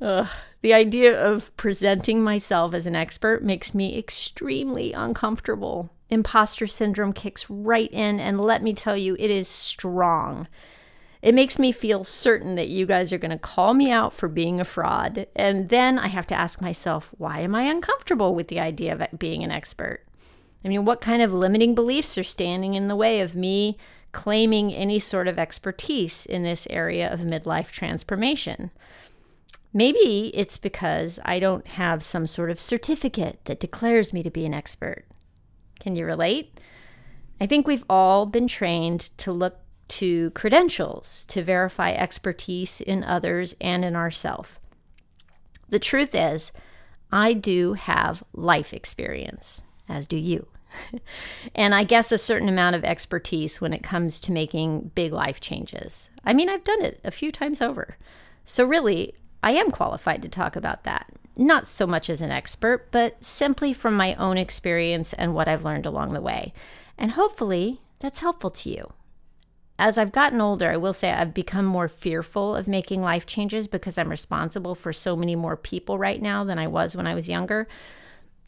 Ugh, 0.00 0.28
the 0.62 0.72
idea 0.72 1.20
of 1.20 1.54
presenting 1.56 2.22
myself 2.22 2.74
as 2.74 2.86
an 2.86 2.94
expert 2.94 3.42
makes 3.42 3.74
me 3.74 3.98
extremely 3.98 4.92
uncomfortable. 4.92 5.90
Imposter 6.08 6.66
syndrome 6.66 7.12
kicks 7.12 7.50
right 7.50 7.90
in, 7.92 8.20
and 8.20 8.40
let 8.40 8.62
me 8.62 8.72
tell 8.72 8.96
you, 8.96 9.16
it 9.18 9.30
is 9.30 9.48
strong. 9.48 10.46
It 11.22 11.34
makes 11.34 11.58
me 11.58 11.72
feel 11.72 12.04
certain 12.04 12.54
that 12.54 12.68
you 12.68 12.86
guys 12.86 13.12
are 13.12 13.18
going 13.18 13.30
to 13.30 13.38
call 13.38 13.74
me 13.74 13.90
out 13.90 14.12
for 14.12 14.28
being 14.28 14.58
a 14.58 14.64
fraud. 14.64 15.26
And 15.36 15.68
then 15.68 15.98
I 15.98 16.08
have 16.08 16.26
to 16.28 16.34
ask 16.34 16.62
myself, 16.62 17.10
why 17.18 17.40
am 17.40 17.54
I 17.54 17.64
uncomfortable 17.64 18.34
with 18.34 18.48
the 18.48 18.60
idea 18.60 18.94
of 18.94 19.18
being 19.18 19.42
an 19.44 19.50
expert? 19.50 20.04
I 20.64 20.68
mean, 20.68 20.84
what 20.84 21.00
kind 21.00 21.20
of 21.20 21.34
limiting 21.34 21.74
beliefs 21.74 22.16
are 22.16 22.24
standing 22.24 22.74
in 22.74 22.88
the 22.88 22.96
way 22.96 23.20
of 23.20 23.34
me 23.34 23.76
claiming 24.12 24.72
any 24.72 24.98
sort 24.98 25.28
of 25.28 25.38
expertise 25.38 26.26
in 26.26 26.42
this 26.42 26.66
area 26.70 27.12
of 27.12 27.20
midlife 27.20 27.70
transformation. 27.70 28.70
Maybe 29.72 30.32
it's 30.34 30.58
because 30.58 31.20
I 31.24 31.38
don't 31.38 31.66
have 31.68 32.02
some 32.02 32.26
sort 32.26 32.50
of 32.50 32.58
certificate 32.58 33.44
that 33.44 33.60
declares 33.60 34.12
me 34.12 34.22
to 34.22 34.30
be 34.30 34.44
an 34.44 34.54
expert. 34.54 35.04
Can 35.78 35.94
you 35.94 36.04
relate? 36.04 36.58
I 37.40 37.46
think 37.46 37.66
we've 37.66 37.84
all 37.88 38.26
been 38.26 38.48
trained 38.48 39.00
to 39.18 39.32
look 39.32 39.58
to 39.88 40.30
credentials 40.32 41.26
to 41.26 41.42
verify 41.42 41.92
expertise 41.92 42.80
in 42.80 43.02
others 43.02 43.54
and 43.60 43.84
in 43.84 43.96
ourselves. 43.96 44.58
The 45.68 45.78
truth 45.78 46.14
is, 46.14 46.52
I 47.12 47.32
do 47.32 47.74
have 47.74 48.22
life 48.32 48.72
experience, 48.72 49.62
as 49.88 50.06
do 50.06 50.16
you. 50.16 50.46
And 51.54 51.74
I 51.74 51.84
guess 51.84 52.12
a 52.12 52.18
certain 52.18 52.48
amount 52.48 52.76
of 52.76 52.84
expertise 52.84 53.60
when 53.60 53.72
it 53.72 53.82
comes 53.82 54.20
to 54.20 54.32
making 54.32 54.92
big 54.94 55.12
life 55.12 55.40
changes. 55.40 56.10
I 56.24 56.32
mean, 56.32 56.48
I've 56.48 56.64
done 56.64 56.82
it 56.82 57.00
a 57.04 57.10
few 57.10 57.32
times 57.32 57.60
over. 57.60 57.96
So, 58.44 58.64
really, 58.64 59.14
I 59.42 59.52
am 59.52 59.70
qualified 59.70 60.22
to 60.22 60.28
talk 60.28 60.56
about 60.56 60.84
that. 60.84 61.06
Not 61.36 61.66
so 61.66 61.86
much 61.86 62.10
as 62.10 62.20
an 62.20 62.30
expert, 62.30 62.90
but 62.90 63.22
simply 63.24 63.72
from 63.72 63.94
my 63.94 64.14
own 64.16 64.36
experience 64.36 65.12
and 65.12 65.34
what 65.34 65.48
I've 65.48 65.64
learned 65.64 65.86
along 65.86 66.12
the 66.12 66.20
way. 66.20 66.52
And 66.98 67.12
hopefully, 67.12 67.80
that's 67.98 68.20
helpful 68.20 68.50
to 68.50 68.70
you. 68.70 68.92
As 69.78 69.96
I've 69.96 70.12
gotten 70.12 70.42
older, 70.42 70.70
I 70.70 70.76
will 70.76 70.92
say 70.92 71.10
I've 71.10 71.32
become 71.32 71.64
more 71.64 71.88
fearful 71.88 72.54
of 72.54 72.68
making 72.68 73.00
life 73.00 73.24
changes 73.24 73.66
because 73.66 73.96
I'm 73.96 74.10
responsible 74.10 74.74
for 74.74 74.92
so 74.92 75.16
many 75.16 75.34
more 75.34 75.56
people 75.56 75.96
right 75.96 76.20
now 76.20 76.44
than 76.44 76.58
I 76.58 76.66
was 76.66 76.94
when 76.94 77.06
I 77.06 77.14
was 77.14 77.30
younger. 77.30 77.66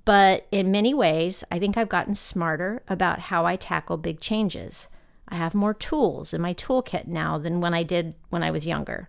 But 0.04 0.46
in 0.50 0.72
many 0.72 0.94
ways, 0.94 1.44
I 1.50 1.58
think 1.58 1.76
I've 1.76 1.88
gotten 1.88 2.14
smarter 2.14 2.82
about 2.88 3.20
how 3.20 3.46
I 3.46 3.56
tackle 3.56 3.96
big 3.96 4.20
changes. 4.20 4.88
I 5.28 5.36
have 5.36 5.54
more 5.54 5.74
tools 5.74 6.34
in 6.34 6.40
my 6.40 6.54
toolkit 6.54 7.06
now 7.06 7.38
than 7.38 7.60
when 7.60 7.72
I 7.72 7.82
did 7.84 8.14
when 8.30 8.42
I 8.42 8.50
was 8.50 8.66
younger. 8.66 9.08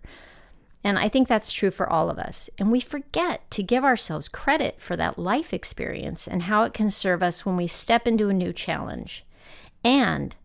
And 0.83 0.99
I 0.99 1.07
think 1.07 1.27
that's 1.27 1.53
true 1.53 1.71
for 1.71 1.89
all 1.89 2.09
of 2.09 2.19
us. 2.19 2.49
And 2.59 2.71
we 2.71 2.79
forget 2.79 3.49
to 3.51 3.63
give 3.63 3.83
ourselves 3.83 4.27
credit 4.27 4.81
for 4.81 4.95
that 4.97 5.17
life 5.17 5.53
experience 5.53 6.27
and 6.27 6.43
how 6.43 6.63
it 6.63 6.73
can 6.73 6.89
serve 6.89 7.23
us 7.23 7.45
when 7.45 7.55
we 7.55 7.67
step 7.67 8.05
into 8.05 8.29
a 8.29 8.33
new 8.33 8.53
challenge. 8.53 9.25
And 9.83 10.35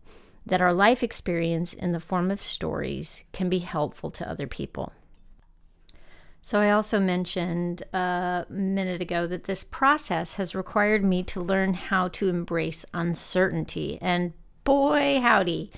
that 0.45 0.61
our 0.61 0.73
life 0.73 1.03
experience 1.03 1.73
in 1.73 1.91
the 1.91 1.99
form 1.99 2.31
of 2.31 2.41
stories 2.41 3.23
can 3.33 3.49
be 3.49 3.59
helpful 3.59 4.09
to 4.11 4.29
other 4.29 4.47
people. 4.47 4.93
So, 6.49 6.59
I 6.61 6.71
also 6.71 6.99
mentioned 6.99 7.83
a 7.93 8.43
minute 8.49 9.03
ago 9.03 9.27
that 9.27 9.43
this 9.43 9.63
process 9.63 10.37
has 10.37 10.55
required 10.55 11.03
me 11.03 11.21
to 11.25 11.39
learn 11.39 11.75
how 11.75 12.07
to 12.07 12.27
embrace 12.27 12.87
uncertainty. 12.91 13.99
And 14.01 14.33
boy, 14.63 15.19
howdy, 15.21 15.71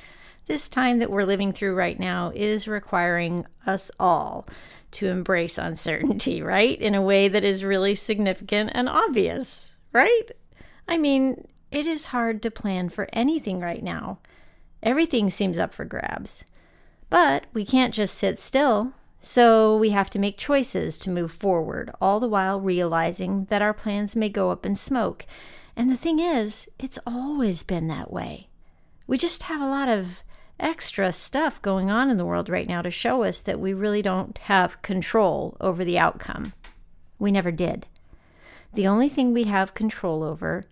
this 0.45 0.69
time 0.69 0.99
that 0.99 1.11
we're 1.11 1.25
living 1.25 1.51
through 1.51 1.75
right 1.75 1.99
now 1.99 2.31
is 2.33 2.69
requiring 2.69 3.45
us 3.65 3.91
all 3.99 4.47
to 4.91 5.07
embrace 5.07 5.57
uncertainty, 5.57 6.41
right? 6.41 6.79
In 6.79 6.95
a 6.95 7.01
way 7.01 7.27
that 7.27 7.43
is 7.43 7.65
really 7.65 7.93
significant 7.93 8.71
and 8.73 8.87
obvious, 8.87 9.75
right? 9.91 10.31
I 10.87 10.97
mean, 10.97 11.49
it 11.69 11.85
is 11.85 12.05
hard 12.05 12.41
to 12.43 12.49
plan 12.49 12.87
for 12.87 13.09
anything 13.11 13.59
right 13.59 13.83
now. 13.83 14.19
Everything 14.81 15.29
seems 15.29 15.59
up 15.59 15.73
for 15.73 15.83
grabs. 15.83 16.45
But 17.09 17.47
we 17.51 17.65
can't 17.65 17.93
just 17.93 18.15
sit 18.15 18.39
still, 18.39 18.93
so 19.23 19.77
we 19.77 19.91
have 19.91 20.09
to 20.09 20.19
make 20.19 20.35
choices 20.35 20.97
to 20.97 21.11
move 21.11 21.31
forward, 21.31 21.91
all 22.01 22.19
the 22.19 22.27
while 22.27 22.59
realizing 22.59 23.45
that 23.45 23.61
our 23.61 23.73
plans 23.73 24.15
may 24.15 24.29
go 24.29 24.49
up 24.49 24.65
in 24.65 24.75
smoke. 24.75 25.27
And 25.75 25.91
the 25.91 25.97
thing 25.97 26.19
is, 26.19 26.67
it's 26.79 26.97
always 27.05 27.61
been 27.61 27.87
that 27.87 28.11
way. 28.11 28.49
We 29.05 29.19
just 29.19 29.43
have 29.43 29.61
a 29.61 29.69
lot 29.69 29.87
of 29.87 30.23
extra 30.59 31.11
stuff 31.11 31.61
going 31.61 31.91
on 31.91 32.09
in 32.09 32.17
the 32.17 32.25
world 32.25 32.49
right 32.49 32.67
now 32.67 32.81
to 32.81 32.89
show 32.89 33.21
us 33.23 33.41
that 33.41 33.59
we 33.59 33.75
really 33.75 34.01
don't 34.01 34.37
have 34.39 34.81
control 34.81 35.55
over 35.61 35.85
the 35.85 35.99
outcome. 35.99 36.53
We 37.19 37.31
never 37.31 37.51
did. 37.51 37.85
The 38.73 38.87
only 38.87 39.07
thing 39.07 39.33
we 39.33 39.43
have 39.43 39.75
control 39.75 40.23
over 40.23 40.65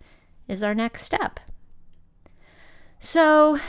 is 0.48 0.63
our 0.63 0.74
next 0.74 1.03
step. 1.03 1.39
So, 2.98 3.60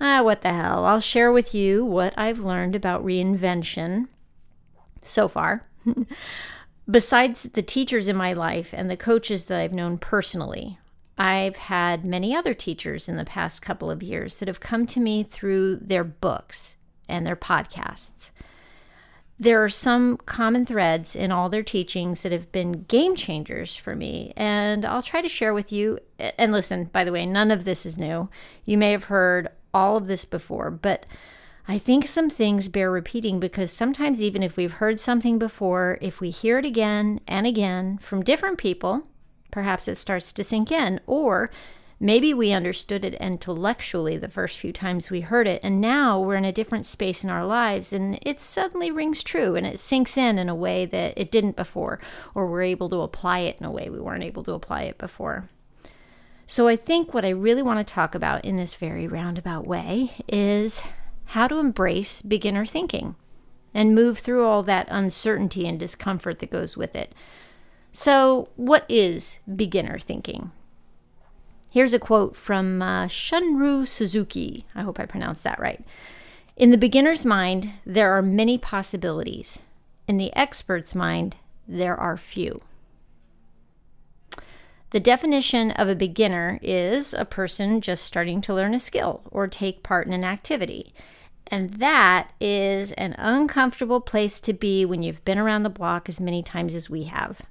ah, 0.00 0.22
what 0.22 0.40
the 0.40 0.54
hell? 0.54 0.86
I'll 0.86 1.00
share 1.00 1.30
with 1.30 1.54
you 1.54 1.84
what 1.84 2.14
I've 2.16 2.38
learned 2.38 2.74
about 2.74 3.04
reinvention 3.04 4.08
so 5.02 5.28
far. 5.28 5.66
Besides 6.90 7.44
the 7.44 7.62
teachers 7.62 8.08
in 8.08 8.16
my 8.16 8.32
life 8.32 8.74
and 8.74 8.90
the 8.90 8.96
coaches 8.96 9.46
that 9.46 9.60
I've 9.60 9.72
known 9.72 9.98
personally, 9.98 10.78
I've 11.16 11.56
had 11.56 12.04
many 12.04 12.34
other 12.34 12.54
teachers 12.54 13.08
in 13.08 13.16
the 13.16 13.24
past 13.24 13.62
couple 13.62 13.90
of 13.90 14.02
years 14.02 14.38
that 14.38 14.48
have 14.48 14.58
come 14.58 14.86
to 14.86 15.00
me 15.00 15.22
through 15.22 15.76
their 15.76 16.02
books 16.02 16.76
and 17.08 17.26
their 17.26 17.36
podcasts. 17.36 18.30
There 19.38 19.62
are 19.62 19.68
some 19.70 20.16
common 20.18 20.66
threads 20.66 21.14
in 21.14 21.30
all 21.30 21.48
their 21.48 21.62
teachings 21.62 22.22
that 22.22 22.32
have 22.32 22.50
been 22.52 22.84
game 22.84 23.16
changers 23.16 23.76
for 23.76 23.94
me, 23.94 24.32
and 24.36 24.84
I'll 24.84 25.02
try 25.02 25.22
to 25.22 25.28
share 25.28 25.54
with 25.54 25.72
you. 25.72 25.98
And 26.18 26.52
listen, 26.52 26.84
by 26.84 27.04
the 27.04 27.12
way, 27.12 27.24
none 27.24 27.50
of 27.50 27.64
this 27.64 27.86
is 27.86 27.96
new. 27.96 28.28
You 28.64 28.76
may 28.78 28.92
have 28.92 29.04
heard 29.04 29.48
all 29.72 29.96
of 29.96 30.06
this 30.06 30.24
before, 30.24 30.70
but 30.70 31.06
I 31.70 31.78
think 31.78 32.04
some 32.04 32.28
things 32.28 32.68
bear 32.68 32.90
repeating 32.90 33.38
because 33.38 33.70
sometimes, 33.70 34.20
even 34.20 34.42
if 34.42 34.56
we've 34.56 34.72
heard 34.72 34.98
something 34.98 35.38
before, 35.38 35.98
if 36.00 36.20
we 36.20 36.30
hear 36.30 36.58
it 36.58 36.64
again 36.64 37.20
and 37.28 37.46
again 37.46 37.98
from 37.98 38.24
different 38.24 38.58
people, 38.58 39.06
perhaps 39.52 39.86
it 39.86 39.94
starts 39.94 40.32
to 40.32 40.42
sink 40.42 40.72
in. 40.72 40.98
Or 41.06 41.48
maybe 42.00 42.34
we 42.34 42.50
understood 42.50 43.04
it 43.04 43.14
intellectually 43.14 44.16
the 44.16 44.28
first 44.28 44.58
few 44.58 44.72
times 44.72 45.12
we 45.12 45.20
heard 45.20 45.46
it, 45.46 45.60
and 45.62 45.80
now 45.80 46.18
we're 46.18 46.34
in 46.34 46.44
a 46.44 46.50
different 46.50 46.86
space 46.86 47.22
in 47.22 47.30
our 47.30 47.46
lives, 47.46 47.92
and 47.92 48.18
it 48.22 48.40
suddenly 48.40 48.90
rings 48.90 49.22
true 49.22 49.54
and 49.54 49.64
it 49.64 49.78
sinks 49.78 50.16
in 50.16 50.40
in 50.40 50.48
a 50.48 50.56
way 50.56 50.86
that 50.86 51.16
it 51.16 51.30
didn't 51.30 51.54
before, 51.54 52.00
or 52.34 52.48
we're 52.48 52.62
able 52.62 52.88
to 52.88 53.02
apply 53.02 53.38
it 53.38 53.58
in 53.60 53.64
a 53.64 53.70
way 53.70 53.88
we 53.88 54.00
weren't 54.00 54.24
able 54.24 54.42
to 54.42 54.54
apply 54.54 54.82
it 54.82 54.98
before. 54.98 55.48
So, 56.48 56.66
I 56.66 56.74
think 56.74 57.14
what 57.14 57.24
I 57.24 57.28
really 57.28 57.62
want 57.62 57.78
to 57.78 57.94
talk 57.94 58.16
about 58.16 58.44
in 58.44 58.56
this 58.56 58.74
very 58.74 59.06
roundabout 59.06 59.68
way 59.68 60.10
is 60.26 60.82
how 61.30 61.48
to 61.48 61.58
embrace 61.58 62.22
beginner 62.22 62.64
thinking 62.64 63.14
and 63.72 63.94
move 63.94 64.18
through 64.18 64.44
all 64.44 64.62
that 64.62 64.88
uncertainty 64.90 65.66
and 65.66 65.78
discomfort 65.78 66.38
that 66.38 66.50
goes 66.50 66.76
with 66.76 66.94
it 66.94 67.14
so, 67.92 68.48
what 68.56 68.84
is 68.88 69.40
beginner 69.52 69.98
thinking? 69.98 70.52
Here's 71.70 71.92
a 71.92 71.98
quote 71.98 72.36
from 72.36 72.82
uh, 72.82 73.06
Shunryu 73.06 73.86
Suzuki. 73.86 74.66
I 74.74 74.82
hope 74.82 75.00
I 75.00 75.06
pronounced 75.06 75.44
that 75.44 75.58
right. 75.58 75.84
In 76.56 76.70
the 76.70 76.78
beginner's 76.78 77.24
mind, 77.24 77.70
there 77.84 78.12
are 78.12 78.22
many 78.22 78.58
possibilities. 78.58 79.62
In 80.06 80.18
the 80.18 80.34
expert's 80.36 80.94
mind, 80.94 81.36
there 81.66 81.96
are 81.96 82.16
few. 82.16 82.60
The 84.90 85.00
definition 85.00 85.70
of 85.72 85.88
a 85.88 85.94
beginner 85.94 86.58
is 86.62 87.14
a 87.14 87.24
person 87.24 87.80
just 87.80 88.04
starting 88.04 88.40
to 88.42 88.54
learn 88.54 88.74
a 88.74 88.80
skill 88.80 89.22
or 89.30 89.46
take 89.46 89.84
part 89.84 90.06
in 90.06 90.12
an 90.12 90.24
activity. 90.24 90.92
And 91.50 91.74
that 91.74 92.32
is 92.40 92.92
an 92.92 93.14
uncomfortable 93.18 94.00
place 94.00 94.40
to 94.40 94.52
be 94.52 94.84
when 94.84 95.02
you've 95.02 95.24
been 95.24 95.38
around 95.38 95.64
the 95.64 95.70
block 95.70 96.08
as 96.08 96.20
many 96.20 96.42
times 96.42 96.74
as 96.74 96.88
we 96.88 97.04
have. 97.04 97.42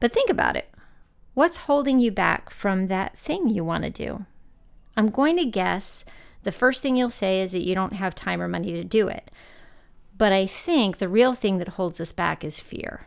But 0.00 0.12
think 0.12 0.28
about 0.28 0.56
it. 0.56 0.68
What's 1.34 1.58
holding 1.58 1.98
you 1.98 2.10
back 2.10 2.50
from 2.50 2.88
that 2.88 3.16
thing 3.16 3.48
you 3.48 3.64
want 3.64 3.84
to 3.84 3.90
do? 3.90 4.26
I'm 4.96 5.08
going 5.08 5.38
to 5.38 5.46
guess 5.46 6.04
the 6.42 6.52
first 6.52 6.82
thing 6.82 6.96
you'll 6.96 7.08
say 7.08 7.40
is 7.40 7.52
that 7.52 7.64
you 7.64 7.74
don't 7.74 7.94
have 7.94 8.14
time 8.14 8.42
or 8.42 8.48
money 8.48 8.72
to 8.72 8.84
do 8.84 9.08
it. 9.08 9.30
But 10.18 10.32
I 10.32 10.46
think 10.46 10.98
the 10.98 11.08
real 11.08 11.34
thing 11.34 11.58
that 11.58 11.68
holds 11.68 12.00
us 12.00 12.12
back 12.12 12.44
is 12.44 12.60
fear 12.60 13.06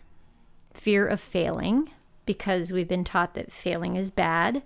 fear 0.73 1.07
of 1.07 1.21
failing, 1.21 1.89
because 2.25 2.71
we've 2.71 2.87
been 2.87 3.05
taught 3.05 3.33
that 3.33 3.51
failing 3.51 3.95
is 3.95 4.11
bad, 4.11 4.61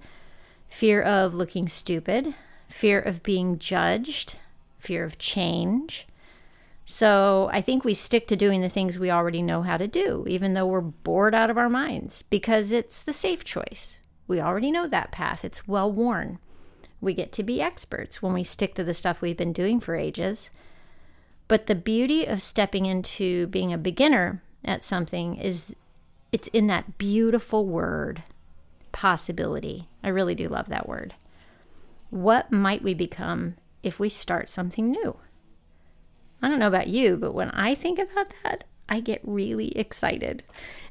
fear 0.68 1.02
of 1.02 1.36
looking 1.36 1.68
stupid, 1.68 2.34
fear 2.68 3.00
of 3.00 3.22
being 3.22 3.60
judged, 3.60 4.38
fear 4.80 5.04
of 5.04 5.18
change, 5.18 6.08
so 6.92 7.52
I 7.54 7.62
think 7.62 7.84
we 7.84 7.94
stick 7.94 8.26
to 8.30 8.36
doing 8.36 8.62
the 8.62 8.68
things 8.68 8.98
we 8.98 9.12
already 9.12 9.44
know 9.44 9.62
how 9.62 9.78
to 9.78 9.88
do, 9.88 10.26
even 10.28 10.56
though 10.56 10.66
we're 10.66 10.82
bored 10.82 11.36
out 11.36 11.52
of 11.52 11.58
our 11.58 11.70
minds, 11.70 12.24
because 12.32 12.72
it's 12.72 13.04
the 13.04 13.14
safe 13.14 13.44
choice. 13.44 14.00
We 14.28 14.42
already 14.42 14.72
know 14.72 14.88
that 14.88 15.12
path, 15.12 15.46
it's 15.46 15.68
well 15.68 15.92
worn. 15.92 16.40
We 17.00 17.14
get 17.14 17.32
to 17.34 17.44
be 17.44 17.62
experts 17.62 18.24
when 18.24 18.34
we 18.34 18.44
stick 18.44 18.74
to 18.74 18.84
the 18.84 18.96
stuff 18.96 19.22
we've 19.22 19.38
been 19.38 19.54
doing 19.54 19.80
for 19.80 19.96
ages. 19.96 20.50
But 21.48 21.68
the 21.68 21.76
beauty 21.76 22.26
of 22.26 22.42
stepping 22.42 22.88
into 22.88 23.46
being 23.46 23.72
a 23.72 23.78
beginner 23.78 24.42
at 24.66 24.84
something 24.84 25.36
is 25.36 25.76
it's 26.32 26.48
in 26.48 26.66
that 26.68 26.98
beautiful 26.98 27.68
word, 27.68 28.24
possibility. 28.92 29.90
I 30.04 30.08
really 30.08 30.34
do 30.34 30.48
love 30.48 30.70
that 30.70 30.90
word. 30.90 31.14
What 32.10 32.52
might 32.52 32.82
we 32.82 32.96
become 32.96 33.58
if 33.84 34.00
we 34.00 34.10
start 34.10 34.50
something 34.50 34.92
new? 34.92 35.18
I 36.42 36.50
don't 36.50 36.60
know 36.60 36.68
about 36.68 36.88
you, 36.88 37.18
but 37.18 37.34
when 37.34 37.50
I 37.52 37.76
think 37.76 38.00
about 38.00 38.34
that, 38.44 38.64
I 38.88 39.00
get 39.00 39.22
really 39.24 39.78
excited. 39.78 40.44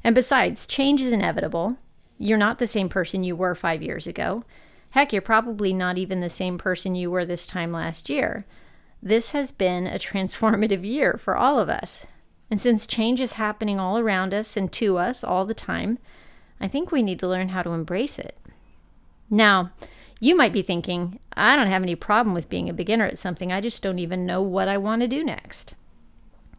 And 0.03 0.15
besides, 0.15 0.67
change 0.67 1.01
is 1.01 1.11
inevitable. 1.11 1.77
You're 2.17 2.37
not 2.37 2.59
the 2.59 2.67
same 2.67 2.89
person 2.89 3.23
you 3.23 3.35
were 3.35 3.55
five 3.55 3.81
years 3.81 4.07
ago. 4.07 4.43
Heck, 4.91 5.13
you're 5.13 5.21
probably 5.21 5.73
not 5.73 5.97
even 5.97 6.21
the 6.21 6.29
same 6.29 6.57
person 6.57 6.95
you 6.95 7.11
were 7.11 7.25
this 7.25 7.45
time 7.45 7.71
last 7.71 8.09
year. 8.09 8.45
This 9.01 9.31
has 9.31 9.51
been 9.51 9.87
a 9.87 9.99
transformative 9.99 10.85
year 10.85 11.17
for 11.17 11.35
all 11.35 11.59
of 11.59 11.69
us. 11.69 12.07
And 12.51 12.59
since 12.59 12.87
change 12.87 13.21
is 13.21 13.33
happening 13.33 13.79
all 13.79 13.99
around 13.99 14.33
us 14.33 14.57
and 14.57 14.71
to 14.73 14.97
us 14.97 15.23
all 15.23 15.45
the 15.45 15.53
time, 15.53 15.99
I 16.59 16.67
think 16.67 16.91
we 16.91 17.03
need 17.03 17.19
to 17.19 17.27
learn 17.27 17.49
how 17.49 17.61
to 17.61 17.71
embrace 17.71 18.17
it. 18.17 18.37
Now, 19.29 19.71
you 20.19 20.35
might 20.35 20.53
be 20.53 20.61
thinking, 20.61 21.19
I 21.33 21.55
don't 21.55 21.67
have 21.67 21.83
any 21.83 21.95
problem 21.95 22.33
with 22.33 22.49
being 22.49 22.69
a 22.69 22.73
beginner 22.73 23.05
at 23.05 23.17
something, 23.17 23.51
I 23.51 23.61
just 23.61 23.81
don't 23.81 23.99
even 23.99 24.25
know 24.25 24.41
what 24.41 24.67
I 24.67 24.77
want 24.77 25.01
to 25.01 25.07
do 25.07 25.23
next. 25.23 25.75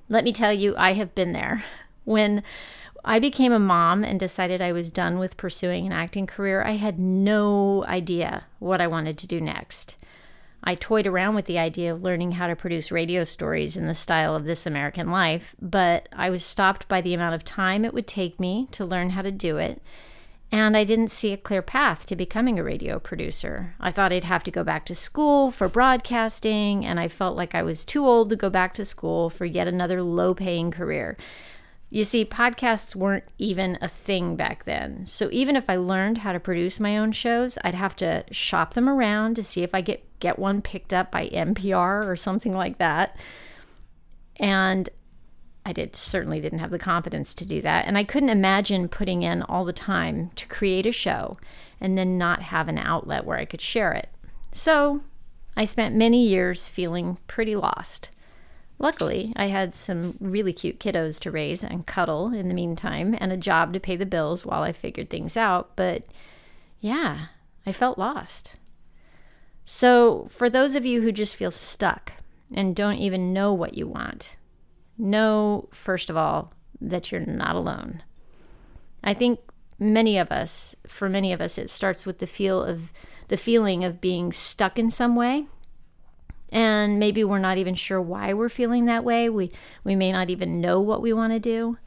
Let 0.08 0.24
me 0.24 0.32
tell 0.32 0.52
you, 0.52 0.74
I 0.76 0.94
have 0.94 1.14
been 1.14 1.32
there. 1.32 1.64
When 2.04 2.42
I 3.04 3.18
became 3.18 3.52
a 3.52 3.58
mom 3.58 4.04
and 4.04 4.18
decided 4.18 4.60
I 4.60 4.72
was 4.72 4.90
done 4.90 5.18
with 5.18 5.36
pursuing 5.36 5.86
an 5.86 5.92
acting 5.92 6.26
career, 6.26 6.62
I 6.62 6.72
had 6.72 6.98
no 6.98 7.84
idea 7.84 8.44
what 8.58 8.80
I 8.80 8.86
wanted 8.86 9.16
to 9.18 9.26
do 9.26 9.40
next. 9.40 9.96
I 10.62 10.74
toyed 10.74 11.06
around 11.06 11.34
with 11.34 11.46
the 11.46 11.58
idea 11.58 11.90
of 11.92 12.02
learning 12.02 12.32
how 12.32 12.46
to 12.46 12.56
produce 12.56 12.92
radio 12.92 13.24
stories 13.24 13.76
in 13.76 13.86
the 13.86 13.94
style 13.94 14.36
of 14.36 14.44
This 14.44 14.66
American 14.66 15.10
Life, 15.10 15.54
but 15.60 16.08
I 16.12 16.28
was 16.28 16.44
stopped 16.44 16.86
by 16.86 17.00
the 17.00 17.14
amount 17.14 17.34
of 17.34 17.44
time 17.44 17.84
it 17.84 17.94
would 17.94 18.06
take 18.06 18.38
me 18.38 18.68
to 18.72 18.84
learn 18.84 19.10
how 19.10 19.22
to 19.22 19.30
do 19.30 19.56
it, 19.56 19.80
and 20.52 20.76
I 20.76 20.84
didn't 20.84 21.10
see 21.10 21.32
a 21.32 21.36
clear 21.36 21.62
path 21.62 22.06
to 22.06 22.16
becoming 22.16 22.58
a 22.58 22.64
radio 22.64 22.98
producer. 22.98 23.74
I 23.78 23.90
thought 23.90 24.12
I'd 24.12 24.24
have 24.24 24.42
to 24.44 24.50
go 24.50 24.64
back 24.64 24.84
to 24.86 24.94
school 24.94 25.50
for 25.50 25.68
broadcasting, 25.68 26.84
and 26.84 26.98
I 26.98 27.08
felt 27.08 27.36
like 27.36 27.54
I 27.54 27.62
was 27.62 27.84
too 27.84 28.04
old 28.04 28.30
to 28.30 28.36
go 28.36 28.50
back 28.50 28.74
to 28.74 28.84
school 28.84 29.30
for 29.30 29.44
yet 29.44 29.68
another 29.68 30.02
low 30.02 30.34
paying 30.34 30.70
career. 30.70 31.16
You 31.88 32.04
see, 32.04 32.24
podcasts 32.24 32.94
weren't 32.94 33.24
even 33.38 33.76
a 33.80 33.88
thing 33.88 34.36
back 34.36 34.64
then. 34.64 35.06
So 35.06 35.28
even 35.32 35.56
if 35.56 35.68
I 35.68 35.76
learned 35.76 36.18
how 36.18 36.32
to 36.32 36.38
produce 36.38 36.78
my 36.78 36.96
own 36.96 37.10
shows, 37.10 37.58
I'd 37.64 37.74
have 37.74 37.96
to 37.96 38.24
shop 38.30 38.74
them 38.74 38.88
around 38.88 39.34
to 39.34 39.42
see 39.42 39.62
if 39.62 39.74
I 39.74 39.80
get 39.80 40.04
get 40.20 40.38
one 40.38 40.60
picked 40.62 40.92
up 40.92 41.10
by 41.10 41.28
NPR 41.28 42.06
or 42.06 42.14
something 42.14 42.54
like 42.54 42.78
that. 42.78 43.16
And 44.36 44.88
I 45.70 45.72
did 45.72 45.94
certainly 45.94 46.40
didn't 46.40 46.58
have 46.58 46.72
the 46.72 46.80
confidence 46.80 47.32
to 47.32 47.46
do 47.46 47.62
that, 47.62 47.86
and 47.86 47.96
I 47.96 48.02
couldn't 48.02 48.28
imagine 48.28 48.88
putting 48.88 49.22
in 49.22 49.42
all 49.42 49.64
the 49.64 49.72
time 49.72 50.32
to 50.34 50.48
create 50.48 50.84
a 50.84 50.90
show 50.90 51.36
and 51.80 51.96
then 51.96 52.18
not 52.18 52.42
have 52.42 52.66
an 52.66 52.76
outlet 52.76 53.24
where 53.24 53.38
I 53.38 53.44
could 53.44 53.60
share 53.60 53.92
it. 53.92 54.08
So, 54.50 55.02
I 55.56 55.64
spent 55.64 55.94
many 55.94 56.26
years 56.26 56.66
feeling 56.66 57.18
pretty 57.28 57.54
lost. 57.54 58.10
Luckily, 58.80 59.32
I 59.36 59.46
had 59.46 59.76
some 59.76 60.16
really 60.18 60.52
cute 60.52 60.80
kiddos 60.80 61.20
to 61.20 61.30
raise 61.30 61.62
and 61.62 61.86
cuddle 61.86 62.34
in 62.34 62.48
the 62.48 62.54
meantime, 62.54 63.16
and 63.20 63.30
a 63.30 63.36
job 63.36 63.72
to 63.74 63.78
pay 63.78 63.94
the 63.94 64.04
bills 64.04 64.44
while 64.44 64.64
I 64.64 64.72
figured 64.72 65.08
things 65.08 65.36
out. 65.36 65.76
But 65.76 66.04
yeah, 66.80 67.26
I 67.64 67.70
felt 67.70 67.96
lost. 67.96 68.56
So, 69.64 70.26
for 70.32 70.50
those 70.50 70.74
of 70.74 70.84
you 70.84 71.02
who 71.02 71.12
just 71.12 71.36
feel 71.36 71.52
stuck 71.52 72.14
and 72.52 72.74
don't 72.74 72.96
even 72.96 73.32
know 73.32 73.52
what 73.52 73.74
you 73.74 73.86
want, 73.86 74.34
know, 75.00 75.68
first 75.72 76.10
of 76.10 76.16
all, 76.16 76.52
that 76.80 77.10
you're 77.10 77.20
not 77.20 77.56
alone. 77.56 78.02
I 79.02 79.14
think 79.14 79.40
many 79.78 80.18
of 80.18 80.30
us, 80.30 80.76
for 80.86 81.08
many 81.08 81.32
of 81.32 81.40
us, 81.40 81.58
it 81.58 81.70
starts 81.70 82.06
with 82.06 82.18
the 82.18 82.26
feel 82.26 82.62
of 82.62 82.92
the 83.28 83.36
feeling 83.36 83.84
of 83.84 84.00
being 84.00 84.32
stuck 84.32 84.78
in 84.78 84.90
some 84.90 85.16
way 85.16 85.46
and 86.52 86.98
maybe 86.98 87.22
we're 87.24 87.38
not 87.38 87.58
even 87.58 87.74
sure 87.74 88.00
why 88.00 88.34
we're 88.34 88.48
feeling 88.48 88.86
that 88.86 89.04
way. 89.04 89.28
We 89.28 89.52
we 89.84 89.94
may 89.94 90.12
not 90.12 90.30
even 90.30 90.60
know 90.60 90.80
what 90.80 91.02
we 91.02 91.12
want 91.12 91.32
to 91.32 91.40
do. 91.40 91.78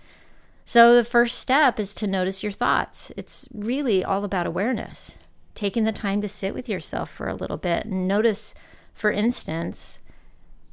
So 0.66 0.96
the 0.96 1.04
first 1.04 1.40
step 1.40 1.80
is 1.80 1.94
to 1.96 2.08
notice 2.08 2.42
your 2.42 2.52
thoughts. 2.52 3.12
It's 3.18 3.48
really 3.54 4.04
all 4.04 4.24
about 4.24 4.48
awareness. 4.48 5.20
Taking 5.56 5.84
the 5.84 5.92
time 5.92 6.22
to 6.22 6.30
sit 6.30 6.54
with 6.54 6.70
yourself 6.70 7.10
for 7.10 7.28
a 7.28 7.36
little 7.36 7.58
bit 7.58 7.86
and 7.86 8.08
notice 8.08 8.56
for 8.94 9.12
instance, 9.12 10.00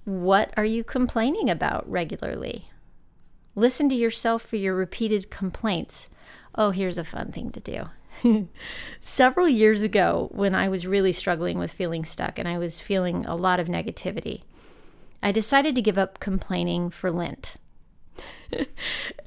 what 0.05 0.53
are 0.57 0.65
you 0.65 0.85
complaining 0.85 1.51
about 1.51 1.89
regularly? 1.91 2.71
Listen 3.55 3.89
to 3.89 3.95
yourself 3.95 4.43
for 4.43 4.57
your 4.57 4.75
repeated 4.75 5.31
complaints. 5.31 6.11
Oh, 6.55 6.71
here's 6.71 6.99
a 6.99 7.05
fun 7.05 7.31
thing 7.31 7.51
to 7.51 7.61
do. 7.61 8.49
Several 9.01 9.49
years 9.49 9.83
ago, 9.83 10.29
when 10.33 10.55
I 10.55 10.69
was 10.69 10.87
really 10.87 11.13
struggling 11.13 11.59
with 11.59 11.73
feeling 11.73 12.05
stuck 12.05 12.39
and 12.39 12.49
I 12.49 12.59
was 12.59 12.81
feeling 12.81 13.25
a 13.27 13.37
lot 13.37 13.61
of 13.61 13.69
negativity, 13.69 14.43
I 15.23 15.33
decided 15.33 15.75
to 15.75 15.83
give 15.83 15.99
up 15.99 16.21
complaining 16.21 16.91
for 16.91 17.11
Lent. 17.11 17.57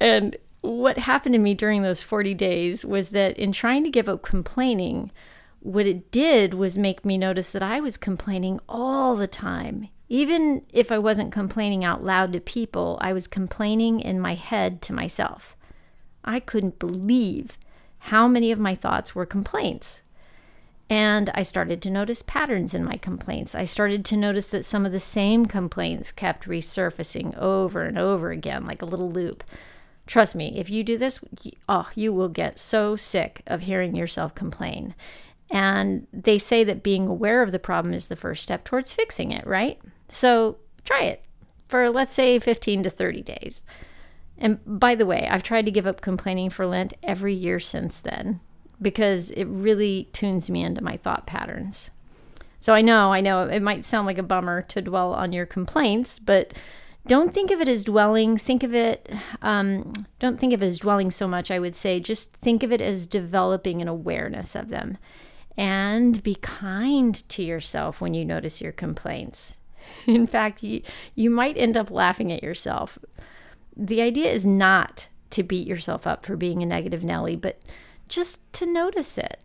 and 0.00 0.36
what 0.60 0.98
happened 0.98 1.34
to 1.34 1.38
me 1.38 1.54
during 1.54 1.82
those 1.82 2.00
40 2.00 2.34
days 2.34 2.84
was 2.84 3.10
that 3.10 3.38
in 3.38 3.52
trying 3.52 3.84
to 3.84 3.90
give 3.90 4.08
up 4.08 4.22
complaining, 4.22 5.10
what 5.60 5.86
it 5.86 6.10
did 6.10 6.54
was 6.54 6.76
make 6.78 7.04
me 7.04 7.18
notice 7.18 7.50
that 7.50 7.62
I 7.62 7.80
was 7.80 7.96
complaining 7.96 8.60
all 8.68 9.16
the 9.16 9.26
time. 9.26 9.88
Even 10.08 10.64
if 10.72 10.92
I 10.92 10.98
wasn't 10.98 11.32
complaining 11.32 11.84
out 11.84 12.04
loud 12.04 12.32
to 12.34 12.40
people, 12.40 12.98
I 13.00 13.12
was 13.12 13.26
complaining 13.26 14.00
in 14.00 14.20
my 14.20 14.34
head 14.34 14.82
to 14.82 14.92
myself. 14.92 15.56
I 16.24 16.40
couldn't 16.40 16.78
believe 16.78 17.58
how 17.98 18.28
many 18.28 18.52
of 18.52 18.58
my 18.58 18.74
thoughts 18.74 19.14
were 19.14 19.26
complaints. 19.26 20.02
And 20.90 21.30
I 21.34 21.42
started 21.42 21.80
to 21.82 21.90
notice 21.90 22.20
patterns 22.20 22.74
in 22.74 22.84
my 22.84 22.96
complaints. 22.96 23.54
I 23.54 23.64
started 23.64 24.04
to 24.04 24.16
notice 24.16 24.46
that 24.46 24.66
some 24.66 24.84
of 24.84 24.92
the 24.92 25.00
same 25.00 25.46
complaints 25.46 26.12
kept 26.12 26.46
resurfacing 26.46 27.36
over 27.38 27.82
and 27.84 27.98
over 27.98 28.30
again, 28.30 28.66
like 28.66 28.82
a 28.82 28.86
little 28.86 29.10
loop. 29.10 29.42
Trust 30.06 30.34
me, 30.34 30.58
if 30.58 30.68
you 30.68 30.84
do 30.84 30.98
this, 30.98 31.18
oh, 31.66 31.88
you 31.94 32.12
will 32.12 32.28
get 32.28 32.58
so 32.58 32.94
sick 32.94 33.40
of 33.46 33.62
hearing 33.62 33.96
yourself 33.96 34.34
complain. 34.34 34.94
And 35.50 36.06
they 36.12 36.36
say 36.36 36.62
that 36.64 36.82
being 36.82 37.06
aware 37.06 37.42
of 37.42 37.52
the 37.52 37.58
problem 37.58 37.94
is 37.94 38.08
the 38.08 38.16
first 38.16 38.42
step 38.42 38.64
towards 38.64 38.92
fixing 38.92 39.32
it, 39.32 39.46
right? 39.46 39.80
So 40.08 40.58
try 40.84 41.02
it 41.02 41.24
for, 41.68 41.90
let's 41.90 42.12
say, 42.12 42.38
15 42.38 42.84
to 42.84 42.90
30 42.90 43.22
days. 43.22 43.64
And 44.36 44.58
by 44.66 44.94
the 44.94 45.06
way, 45.06 45.28
I've 45.30 45.42
tried 45.42 45.64
to 45.66 45.70
give 45.70 45.86
up 45.86 46.00
complaining 46.00 46.50
for 46.50 46.66
Lent 46.66 46.94
every 47.02 47.34
year 47.34 47.60
since 47.60 48.00
then 48.00 48.40
because 48.82 49.30
it 49.30 49.44
really 49.44 50.08
tunes 50.12 50.50
me 50.50 50.62
into 50.62 50.82
my 50.82 50.96
thought 50.96 51.26
patterns. 51.26 51.90
So 52.58 52.74
I 52.74 52.80
know, 52.80 53.12
I 53.12 53.20
know 53.20 53.42
it 53.42 53.60
might 53.60 53.84
sound 53.84 54.06
like 54.06 54.18
a 54.18 54.22
bummer 54.22 54.62
to 54.62 54.82
dwell 54.82 55.12
on 55.12 55.32
your 55.32 55.46
complaints, 55.46 56.18
but 56.18 56.54
don't 57.06 57.32
think 57.32 57.50
of 57.50 57.60
it 57.60 57.68
as 57.68 57.84
dwelling. 57.84 58.38
Think 58.38 58.62
of 58.62 58.74
it, 58.74 59.10
um, 59.42 59.92
don't 60.18 60.40
think 60.40 60.52
of 60.52 60.62
it 60.62 60.66
as 60.66 60.78
dwelling 60.78 61.10
so 61.10 61.28
much, 61.28 61.50
I 61.50 61.58
would 61.58 61.74
say. 61.74 62.00
Just 62.00 62.34
think 62.38 62.62
of 62.62 62.72
it 62.72 62.80
as 62.80 63.06
developing 63.06 63.82
an 63.82 63.88
awareness 63.88 64.54
of 64.54 64.70
them. 64.70 64.96
And 65.56 66.22
be 66.22 66.34
kind 66.36 67.14
to 67.28 67.42
yourself 67.42 68.00
when 68.00 68.14
you 68.14 68.24
notice 68.24 68.60
your 68.60 68.72
complaints. 68.72 69.58
In 70.06 70.26
fact, 70.26 70.62
you, 70.62 70.82
you 71.14 71.30
might 71.30 71.56
end 71.56 71.76
up 71.76 71.90
laughing 71.90 72.32
at 72.32 72.42
yourself 72.42 72.98
the 73.76 74.00
idea 74.00 74.30
is 74.30 74.46
not 74.46 75.08
to 75.30 75.42
beat 75.42 75.66
yourself 75.66 76.06
up 76.06 76.24
for 76.24 76.36
being 76.36 76.62
a 76.62 76.66
negative 76.66 77.04
Nelly, 77.04 77.36
but 77.36 77.60
just 78.08 78.40
to 78.54 78.66
notice 78.66 79.18
it 79.18 79.40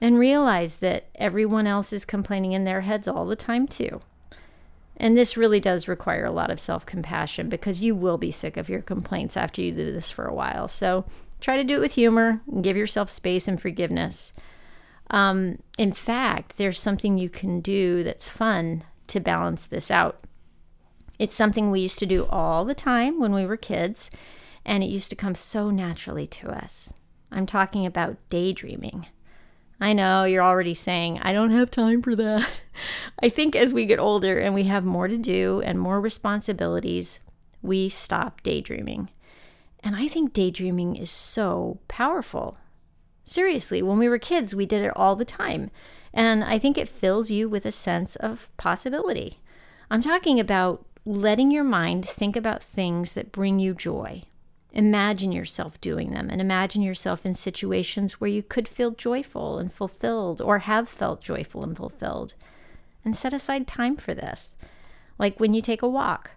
and 0.00 0.18
realize 0.18 0.76
that 0.76 1.06
everyone 1.16 1.66
else 1.66 1.92
is 1.92 2.04
complaining 2.04 2.52
in 2.52 2.64
their 2.64 2.82
heads 2.82 3.08
all 3.08 3.26
the 3.26 3.36
time, 3.36 3.66
too. 3.66 4.00
And 4.96 5.16
this 5.16 5.36
really 5.36 5.58
does 5.58 5.88
require 5.88 6.24
a 6.24 6.30
lot 6.30 6.50
of 6.50 6.60
self 6.60 6.86
compassion 6.86 7.48
because 7.48 7.82
you 7.82 7.96
will 7.96 8.18
be 8.18 8.30
sick 8.30 8.56
of 8.56 8.68
your 8.68 8.82
complaints 8.82 9.36
after 9.36 9.60
you 9.60 9.72
do 9.72 9.92
this 9.92 10.10
for 10.10 10.24
a 10.24 10.34
while. 10.34 10.68
So 10.68 11.04
try 11.40 11.56
to 11.56 11.64
do 11.64 11.76
it 11.76 11.80
with 11.80 11.94
humor 11.94 12.40
and 12.50 12.62
give 12.62 12.76
yourself 12.76 13.10
space 13.10 13.48
and 13.48 13.60
forgiveness. 13.60 14.32
Um, 15.10 15.58
in 15.78 15.92
fact, 15.92 16.58
there's 16.58 16.78
something 16.78 17.18
you 17.18 17.28
can 17.28 17.60
do 17.60 18.04
that's 18.04 18.28
fun 18.28 18.84
to 19.08 19.20
balance 19.20 19.66
this 19.66 19.90
out. 19.90 20.20
It's 21.18 21.36
something 21.36 21.70
we 21.70 21.80
used 21.80 21.98
to 22.00 22.06
do 22.06 22.26
all 22.26 22.64
the 22.64 22.74
time 22.74 23.20
when 23.20 23.32
we 23.32 23.46
were 23.46 23.56
kids, 23.56 24.10
and 24.64 24.82
it 24.82 24.90
used 24.90 25.10
to 25.10 25.16
come 25.16 25.34
so 25.34 25.70
naturally 25.70 26.26
to 26.26 26.50
us. 26.50 26.92
I'm 27.30 27.46
talking 27.46 27.86
about 27.86 28.16
daydreaming. 28.30 29.06
I 29.80 29.92
know 29.92 30.24
you're 30.24 30.42
already 30.42 30.74
saying, 30.74 31.18
I 31.22 31.32
don't 31.32 31.50
have 31.50 31.70
time 31.70 32.00
for 32.00 32.14
that. 32.16 32.62
I 33.22 33.28
think 33.28 33.54
as 33.56 33.74
we 33.74 33.86
get 33.86 33.98
older 33.98 34.38
and 34.38 34.54
we 34.54 34.64
have 34.64 34.84
more 34.84 35.08
to 35.08 35.18
do 35.18 35.60
and 35.64 35.78
more 35.78 36.00
responsibilities, 36.00 37.20
we 37.60 37.88
stop 37.88 38.42
daydreaming. 38.42 39.10
And 39.82 39.96
I 39.96 40.08
think 40.08 40.32
daydreaming 40.32 40.96
is 40.96 41.10
so 41.10 41.80
powerful. 41.88 42.56
Seriously, 43.24 43.82
when 43.82 43.98
we 43.98 44.08
were 44.08 44.18
kids, 44.18 44.54
we 44.54 44.66
did 44.66 44.84
it 44.84 44.92
all 44.96 45.16
the 45.16 45.24
time. 45.24 45.70
And 46.14 46.44
I 46.44 46.60
think 46.60 46.78
it 46.78 46.88
fills 46.88 47.32
you 47.32 47.48
with 47.48 47.66
a 47.66 47.72
sense 47.72 48.14
of 48.16 48.48
possibility. 48.56 49.40
I'm 49.90 50.00
talking 50.00 50.38
about 50.38 50.86
letting 51.04 51.50
your 51.50 51.64
mind 51.64 52.06
think 52.06 52.36
about 52.36 52.62
things 52.62 53.12
that 53.14 53.32
bring 53.32 53.58
you 53.58 53.74
joy. 53.74 54.22
Imagine 54.72 55.32
yourself 55.32 55.80
doing 55.80 56.12
them 56.12 56.30
and 56.30 56.40
imagine 56.40 56.82
yourself 56.82 57.26
in 57.26 57.34
situations 57.34 58.20
where 58.20 58.30
you 58.30 58.42
could 58.42 58.68
feel 58.68 58.92
joyful 58.92 59.58
and 59.58 59.72
fulfilled 59.72 60.40
or 60.40 60.60
have 60.60 60.88
felt 60.88 61.20
joyful 61.20 61.64
and 61.64 61.76
fulfilled. 61.76 62.34
And 63.04 63.14
set 63.14 63.34
aside 63.34 63.66
time 63.66 63.96
for 63.96 64.14
this, 64.14 64.54
like 65.18 65.38
when 65.38 65.52
you 65.52 65.60
take 65.60 65.82
a 65.82 65.88
walk 65.88 66.30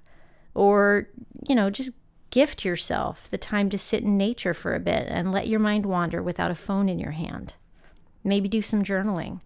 or, 0.54 1.08
you 1.48 1.56
know, 1.56 1.70
just 1.70 1.92
gift 2.30 2.66
yourself 2.66 3.30
the 3.30 3.38
time 3.38 3.70
to 3.70 3.78
sit 3.78 4.04
in 4.04 4.18
nature 4.18 4.54
for 4.54 4.76
a 4.76 4.80
bit 4.80 5.06
and 5.08 5.32
let 5.32 5.48
your 5.48 5.60
mind 5.60 5.86
wander 5.86 6.22
without 6.22 6.52
a 6.52 6.56
phone 6.56 6.90
in 6.90 7.00
your 7.00 7.12
hand. 7.12 7.54
Maybe 8.24 8.50
do 8.50 8.62
some 8.62 8.84
journaling. 8.84 9.40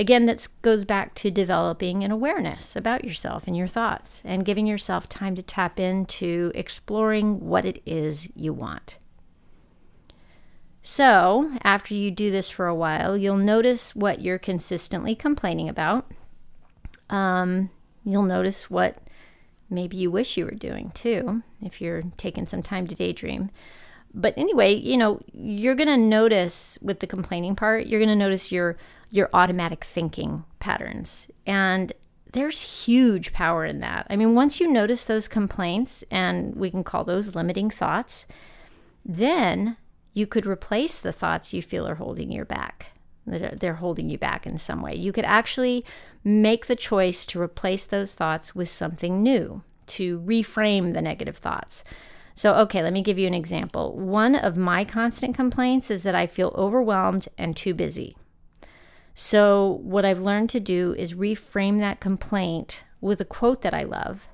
Again, 0.00 0.24
that 0.24 0.48
goes 0.62 0.86
back 0.86 1.14
to 1.16 1.30
developing 1.30 2.02
an 2.02 2.10
awareness 2.10 2.74
about 2.74 3.04
yourself 3.04 3.46
and 3.46 3.54
your 3.54 3.66
thoughts 3.66 4.22
and 4.24 4.46
giving 4.46 4.66
yourself 4.66 5.10
time 5.10 5.34
to 5.34 5.42
tap 5.42 5.78
into 5.78 6.50
exploring 6.54 7.38
what 7.46 7.66
it 7.66 7.82
is 7.84 8.32
you 8.34 8.54
want. 8.54 8.96
So, 10.80 11.52
after 11.62 11.92
you 11.92 12.10
do 12.10 12.30
this 12.30 12.48
for 12.48 12.66
a 12.66 12.74
while, 12.74 13.14
you'll 13.14 13.36
notice 13.36 13.94
what 13.94 14.22
you're 14.22 14.38
consistently 14.38 15.14
complaining 15.14 15.68
about. 15.68 16.10
Um, 17.10 17.68
you'll 18.02 18.22
notice 18.22 18.70
what 18.70 18.96
maybe 19.68 19.98
you 19.98 20.10
wish 20.10 20.38
you 20.38 20.46
were 20.46 20.52
doing 20.52 20.92
too, 20.92 21.42
if 21.60 21.78
you're 21.78 22.04
taking 22.16 22.46
some 22.46 22.62
time 22.62 22.86
to 22.86 22.94
daydream. 22.94 23.50
But 24.14 24.32
anyway, 24.38 24.72
you 24.72 24.96
know, 24.96 25.20
you're 25.34 25.74
going 25.74 25.88
to 25.88 25.98
notice 25.98 26.78
with 26.80 27.00
the 27.00 27.06
complaining 27.06 27.54
part, 27.54 27.86
you're 27.86 28.00
going 28.00 28.08
to 28.08 28.16
notice 28.16 28.50
your 28.50 28.78
your 29.10 29.28
automatic 29.32 29.84
thinking 29.84 30.44
patterns. 30.60 31.28
And 31.46 31.92
there's 32.32 32.84
huge 32.86 33.32
power 33.32 33.64
in 33.64 33.80
that. 33.80 34.06
I 34.08 34.16
mean, 34.16 34.34
once 34.34 34.60
you 34.60 34.70
notice 34.70 35.04
those 35.04 35.26
complaints, 35.26 36.04
and 36.10 36.54
we 36.54 36.70
can 36.70 36.84
call 36.84 37.02
those 37.02 37.34
limiting 37.34 37.70
thoughts, 37.70 38.26
then 39.04 39.76
you 40.14 40.26
could 40.26 40.46
replace 40.46 41.00
the 41.00 41.12
thoughts 41.12 41.52
you 41.52 41.60
feel 41.60 41.86
are 41.88 41.96
holding 41.96 42.30
you 42.30 42.44
back. 42.44 42.92
They're 43.26 43.74
holding 43.74 44.08
you 44.08 44.18
back 44.18 44.46
in 44.46 44.58
some 44.58 44.80
way. 44.80 44.94
You 44.94 45.12
could 45.12 45.24
actually 45.24 45.84
make 46.24 46.66
the 46.66 46.76
choice 46.76 47.26
to 47.26 47.40
replace 47.40 47.86
those 47.86 48.14
thoughts 48.14 48.54
with 48.54 48.68
something 48.68 49.22
new, 49.22 49.62
to 49.86 50.20
reframe 50.20 50.92
the 50.92 51.02
negative 51.02 51.36
thoughts. 51.36 51.84
So, 52.34 52.54
okay, 52.54 52.82
let 52.82 52.92
me 52.92 53.02
give 53.02 53.18
you 53.18 53.26
an 53.26 53.34
example. 53.34 53.96
One 53.96 54.34
of 54.34 54.56
my 54.56 54.84
constant 54.84 55.34
complaints 55.34 55.90
is 55.90 56.04
that 56.04 56.14
I 56.14 56.26
feel 56.26 56.54
overwhelmed 56.56 57.28
and 57.36 57.56
too 57.56 57.74
busy. 57.74 58.16
So, 59.22 59.80
what 59.82 60.06
I've 60.06 60.22
learned 60.22 60.48
to 60.48 60.60
do 60.60 60.94
is 60.96 61.12
reframe 61.12 61.78
that 61.78 62.00
complaint 62.00 62.84
with 63.02 63.20
a 63.20 63.26
quote 63.26 63.60
that 63.60 63.74
I 63.74 63.82
love, 63.82 64.26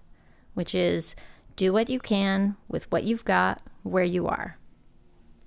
which 0.54 0.76
is 0.76 1.16
do 1.56 1.72
what 1.72 1.90
you 1.90 1.98
can 1.98 2.56
with 2.68 2.88
what 2.92 3.02
you've 3.02 3.24
got 3.24 3.60
where 3.82 4.04
you 4.04 4.28
are. 4.28 4.58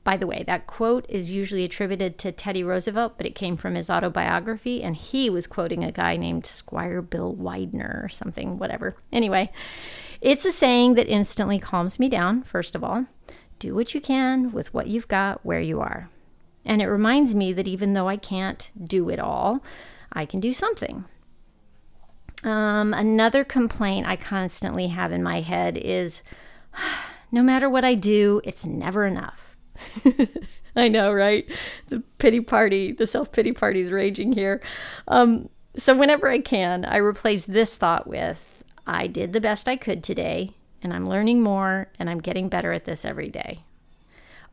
By 0.03 0.17
the 0.17 0.27
way, 0.27 0.43
that 0.45 0.67
quote 0.67 1.05
is 1.07 1.31
usually 1.31 1.63
attributed 1.63 2.17
to 2.17 2.33
Teddy 2.33 2.65
Roosevelt, 2.65 3.13
but 3.15 3.25
it 3.25 3.33
came 3.33 3.55
from 3.55 3.75
his 3.75 3.89
autobiography, 3.89 4.83
and 4.83 4.93
he 4.93 5.29
was 5.29 5.47
quoting 5.47 5.85
a 5.85 5.91
guy 5.93 6.17
named 6.17 6.45
Squire 6.45 7.01
Bill 7.01 7.33
Widener 7.33 8.01
or 8.03 8.09
something, 8.09 8.57
whatever. 8.57 8.97
Anyway, 9.09 9.53
it's 10.19 10.43
a 10.43 10.51
saying 10.51 10.95
that 10.95 11.07
instantly 11.07 11.59
calms 11.59 11.97
me 11.97 12.09
down, 12.09 12.43
first 12.43 12.75
of 12.75 12.83
all. 12.83 13.05
Do 13.57 13.73
what 13.73 13.95
you 13.95 14.01
can 14.01 14.51
with 14.51 14.73
what 14.73 14.87
you've 14.87 15.07
got 15.07 15.45
where 15.45 15.61
you 15.61 15.79
are. 15.79 16.09
And 16.69 16.83
it 16.83 16.87
reminds 16.87 17.33
me 17.33 17.51
that 17.53 17.67
even 17.67 17.93
though 17.93 18.07
I 18.07 18.15
can't 18.15 18.71
do 18.81 19.09
it 19.09 19.19
all, 19.19 19.63
I 20.13 20.25
can 20.27 20.39
do 20.39 20.53
something. 20.53 21.03
Um, 22.43 22.93
another 22.93 23.43
complaint 23.43 24.07
I 24.07 24.15
constantly 24.15 24.87
have 24.87 25.11
in 25.11 25.23
my 25.23 25.41
head 25.41 25.79
is 25.79 26.21
no 27.31 27.41
matter 27.41 27.67
what 27.67 27.83
I 27.83 27.95
do, 27.95 28.39
it's 28.43 28.67
never 28.67 29.07
enough. 29.07 29.57
I 30.75 30.89
know, 30.89 31.11
right? 31.11 31.49
The 31.87 32.03
pity 32.19 32.39
party, 32.39 32.91
the 32.91 33.07
self 33.07 33.31
pity 33.31 33.51
party 33.51 33.79
is 33.79 33.91
raging 33.91 34.33
here. 34.33 34.61
Um, 35.07 35.49
so, 35.75 35.97
whenever 35.97 36.29
I 36.29 36.39
can, 36.39 36.85
I 36.85 36.97
replace 36.97 37.45
this 37.45 37.77
thought 37.77 38.05
with 38.05 38.63
I 38.85 39.07
did 39.07 39.33
the 39.33 39.41
best 39.41 39.67
I 39.67 39.75
could 39.75 40.03
today, 40.03 40.51
and 40.83 40.93
I'm 40.93 41.07
learning 41.07 41.41
more, 41.41 41.87
and 41.97 42.09
I'm 42.09 42.19
getting 42.19 42.47
better 42.47 42.71
at 42.73 42.85
this 42.85 43.05
every 43.05 43.29
day. 43.29 43.63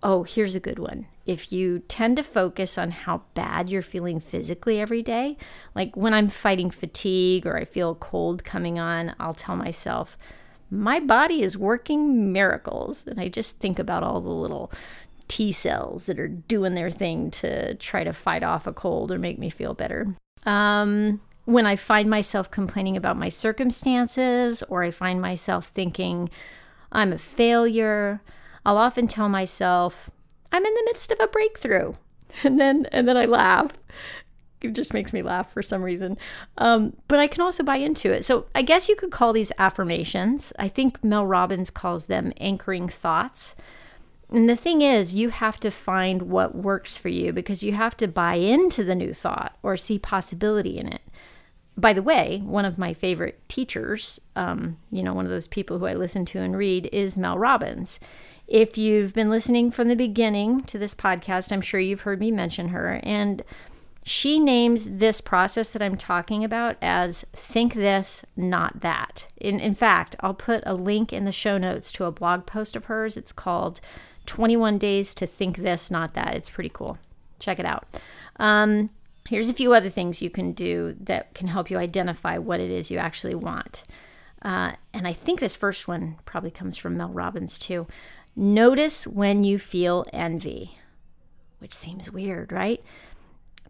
Oh, 0.03 0.23
here's 0.25 0.55
a 0.55 0.61
good 0.61 0.79
one. 0.79 1.07
If 1.25 1.53
you 1.53 1.81
tend 1.81 2.17
to 2.19 2.23
focus 2.23 2.79
on 2.79 2.91
how 2.93 3.23
bad 3.35 3.69
you're 3.69 3.83
feeling 3.83 4.21
physically 4.21 4.81
every 4.81 5.03
day, 5.03 5.37
like 5.75 5.97
when 5.97 6.15
I'm 6.15 6.29
fighting 6.29 6.71
fatigue 6.71 7.47
or 7.47 7.57
I 7.57 7.65
feel 7.65 7.95
cold 7.95 8.45
coming 8.45 8.79
on, 8.79 9.15
I'll 9.19 9.35
tell 9.35 9.57
myself, 9.57 10.17
my 10.71 11.01
body 11.01 11.43
is 11.43 11.57
working 11.57 12.33
miracles. 12.33 13.07
And 13.07 13.19
I 13.19 13.29
just 13.29 13.59
think 13.59 13.79
about 13.79 14.03
all 14.03 14.21
the 14.21 14.29
little 14.29 14.71
T 15.29 15.51
cells 15.51 16.07
that 16.07 16.21
are 16.21 16.29
doing 16.29 16.75
their 16.75 16.91
thing 16.91 17.31
to 17.33 17.75
try 17.75 18.05
to 18.05 18.13
fight 18.13 18.43
off 18.43 18.67
a 18.67 18.73
cold 18.73 19.11
or 19.11 19.19
make 19.19 19.39
me 19.39 19.51
feel 19.51 19.75
better. 19.75 20.15
Um, 20.45 21.21
when 21.47 21.67
I 21.67 21.77
find 21.77 22.09
myself 22.09 22.51
complaining 22.51 22.97
about 22.97 23.17
my 23.17 23.29
circumstances 23.29 24.63
or 24.65 24.83
I 24.83 24.91
find 24.91 25.21
myself 25.21 25.67
thinking 25.67 26.31
I'm 26.93 27.13
a 27.13 27.19
failure, 27.19 28.21
I'll 28.67 28.79
often 28.79 29.07
tell 29.07 29.29
myself, 29.29 30.11
I'm 30.51 30.65
in 30.65 30.75
the 30.75 30.83
midst 30.87 31.13
of 31.13 31.21
a 31.21 31.29
breakthrough. 31.29 31.95
And 32.45 32.61
then 32.61 32.87
and 32.93 33.09
then 33.09 33.17
I 33.17 33.25
laugh. 33.25 33.73
It 34.61 34.75
just 34.75 34.93
makes 34.93 35.13
me 35.13 35.23
laugh 35.23 35.53
for 35.53 35.63
some 35.63 35.83
reason. 35.83 36.19
Um, 36.59 36.95
but 37.09 37.21
I 37.21 37.29
can 37.29 37.41
also 37.41 37.63
buy 37.63 37.77
into 37.77 38.13
it. 38.13 38.25
So 38.25 38.47
I 38.55 38.61
guess 38.63 38.89
you 38.89 38.97
could 38.97 39.13
call 39.13 39.33
these 39.33 39.53
affirmations. 39.59 40.53
I 40.59 40.69
think 40.69 41.03
Mel 41.05 41.25
Robbins 41.25 41.71
calls 41.71 42.07
them 42.07 42.33
anchoring 42.39 42.89
thoughts. 42.89 43.55
And 44.29 44.51
the 44.51 44.57
thing 44.57 44.83
is, 44.83 45.15
you 45.15 45.31
have 45.31 45.59
to 45.61 45.71
find 45.71 46.23
what 46.23 46.57
works 46.57 46.99
for 46.99 47.09
you 47.09 47.33
because 47.33 47.63
you 47.63 47.73
have 47.73 47.97
to 47.99 48.09
buy 48.09 48.35
into 48.35 48.83
the 48.83 48.97
new 48.97 49.15
thought 49.15 49.57
or 49.63 49.77
see 49.77 49.99
possibility 49.99 50.79
in 50.79 50.89
it. 50.89 51.03
By 51.79 51.93
the 51.93 52.03
way, 52.03 52.43
one 52.45 52.65
of 52.65 52.77
my 52.77 52.93
favorite 52.93 53.49
teachers, 53.49 54.21
um, 54.35 54.79
you 54.91 55.03
know, 55.03 55.15
one 55.15 55.27
of 55.27 55.31
those 55.31 55.47
people 55.47 55.79
who 55.79 55.87
I 55.87 55.95
listen 55.95 56.27
to 56.27 56.41
and 56.41 56.57
read, 56.57 56.91
is 56.93 57.17
Mel 57.17 57.39
Robbins. 57.39 58.01
If 58.47 58.79
you've 58.79 59.13
been 59.13 59.29
listening 59.29 59.71
from 59.71 59.89
the 59.89 59.97
beginning 59.97 60.63
to 60.63 60.79
this 60.79 60.95
podcast, 60.95 61.53
I'm 61.53 61.61
sure 61.61 61.81
you've 61.81 62.03
heard 62.03 62.21
me 62.21 62.31
mention 62.31 62.69
her. 62.69 63.01
And 63.03 63.43
she 64.05 64.39
names 64.39 64.89
this 64.89 65.21
process 65.21 65.71
that 65.71 65.83
I'm 65.83 65.97
talking 65.97 66.45
about 66.45 66.77
as 66.81 67.25
think 67.33 67.75
this, 67.75 68.25
not 68.37 68.81
that. 68.83 69.27
In, 69.37 69.59
in 69.59 69.75
fact, 69.75 70.15
I'll 70.21 70.33
put 70.33 70.63
a 70.65 70.75
link 70.75 71.13
in 71.13 71.25
the 71.25 71.33
show 71.33 71.59
notes 71.59 71.91
to 71.93 72.05
a 72.05 72.13
blog 72.13 72.47
post 72.47 72.77
of 72.77 72.85
hers. 72.85 73.17
It's 73.17 73.33
called 73.33 73.81
21 74.27 74.79
Days 74.79 75.13
to 75.15 75.27
Think 75.27 75.59
This, 75.59 75.91
Not 75.91 76.15
That. 76.15 76.35
It's 76.35 76.51
pretty 76.51 76.71
cool. 76.73 76.99
Check 77.41 77.59
it 77.59 77.67
out. 77.67 77.85
Um, 78.37 78.91
here's 79.29 79.49
a 79.49 79.55
few 79.55 79.73
other 79.73 79.89
things 79.89 80.23
you 80.23 80.31
can 80.31 80.53
do 80.53 80.97
that 81.01 81.35
can 81.35 81.49
help 81.49 81.69
you 81.69 81.79
identify 81.79 82.39
what 82.39 82.61
it 82.61 82.71
is 82.71 82.93
you 82.93 82.99
actually 82.99 83.35
want. 83.35 83.83
Uh, 84.41 84.73
and 84.95 85.09
I 85.09 85.13
think 85.13 85.41
this 85.41 85.57
first 85.57 85.89
one 85.89 86.17
probably 86.25 86.53
comes 86.53 86.77
from 86.77 86.97
Mel 86.97 87.09
Robbins 87.09 87.59
too. 87.59 87.89
Notice 88.39 89.07
when 89.07 89.45
you 89.45 89.59
feel 89.59 90.05
envy, 90.13 90.79
which 91.59 91.73
seems 91.73 92.13
weird, 92.13 92.53
right? 92.53 92.85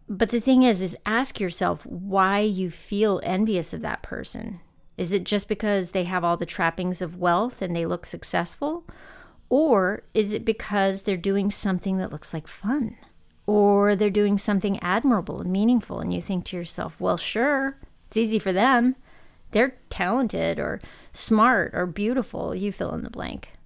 But 0.09 0.29
the 0.29 0.41
thing 0.41 0.63
is 0.63 0.81
is 0.81 0.97
ask 1.05 1.39
yourself 1.39 1.85
why 1.85 2.39
you 2.39 2.69
feel 2.69 3.21
envious 3.23 3.73
of 3.73 3.79
that 3.81 4.03
person. 4.03 4.59
Is 4.97 5.13
it 5.13 5.23
just 5.23 5.47
because 5.47 5.91
they 5.91 6.03
have 6.03 6.25
all 6.25 6.35
the 6.35 6.45
trappings 6.45 7.01
of 7.01 7.17
wealth 7.17 7.61
and 7.61 7.73
they 7.73 7.85
look 7.85 8.05
successful? 8.05 8.85
Or 9.49 10.03
is 10.13 10.33
it 10.33 10.43
because 10.43 11.03
they're 11.03 11.15
doing 11.15 11.49
something 11.49 11.97
that 11.97 12.11
looks 12.11 12.33
like 12.33 12.47
fun? 12.47 12.97
Or 13.45 13.95
they're 13.95 14.09
doing 14.09 14.37
something 14.37 14.77
admirable 14.79 15.39
and 15.39 15.49
meaningful, 15.49 16.01
and 16.01 16.13
you 16.13 16.21
think 16.21 16.43
to 16.45 16.57
yourself, 16.57 16.99
well, 16.99 17.15
sure, 17.15 17.77
it's 18.07 18.17
easy 18.17 18.39
for 18.39 18.51
them. 18.51 18.97
They're 19.51 19.77
talented 19.89 20.59
or 20.59 20.81
smart 21.13 21.71
or 21.73 21.85
beautiful. 21.85 22.53
You 22.53 22.73
fill 22.73 22.93
in 22.93 23.03
the 23.03 23.09
blank. 23.09 23.56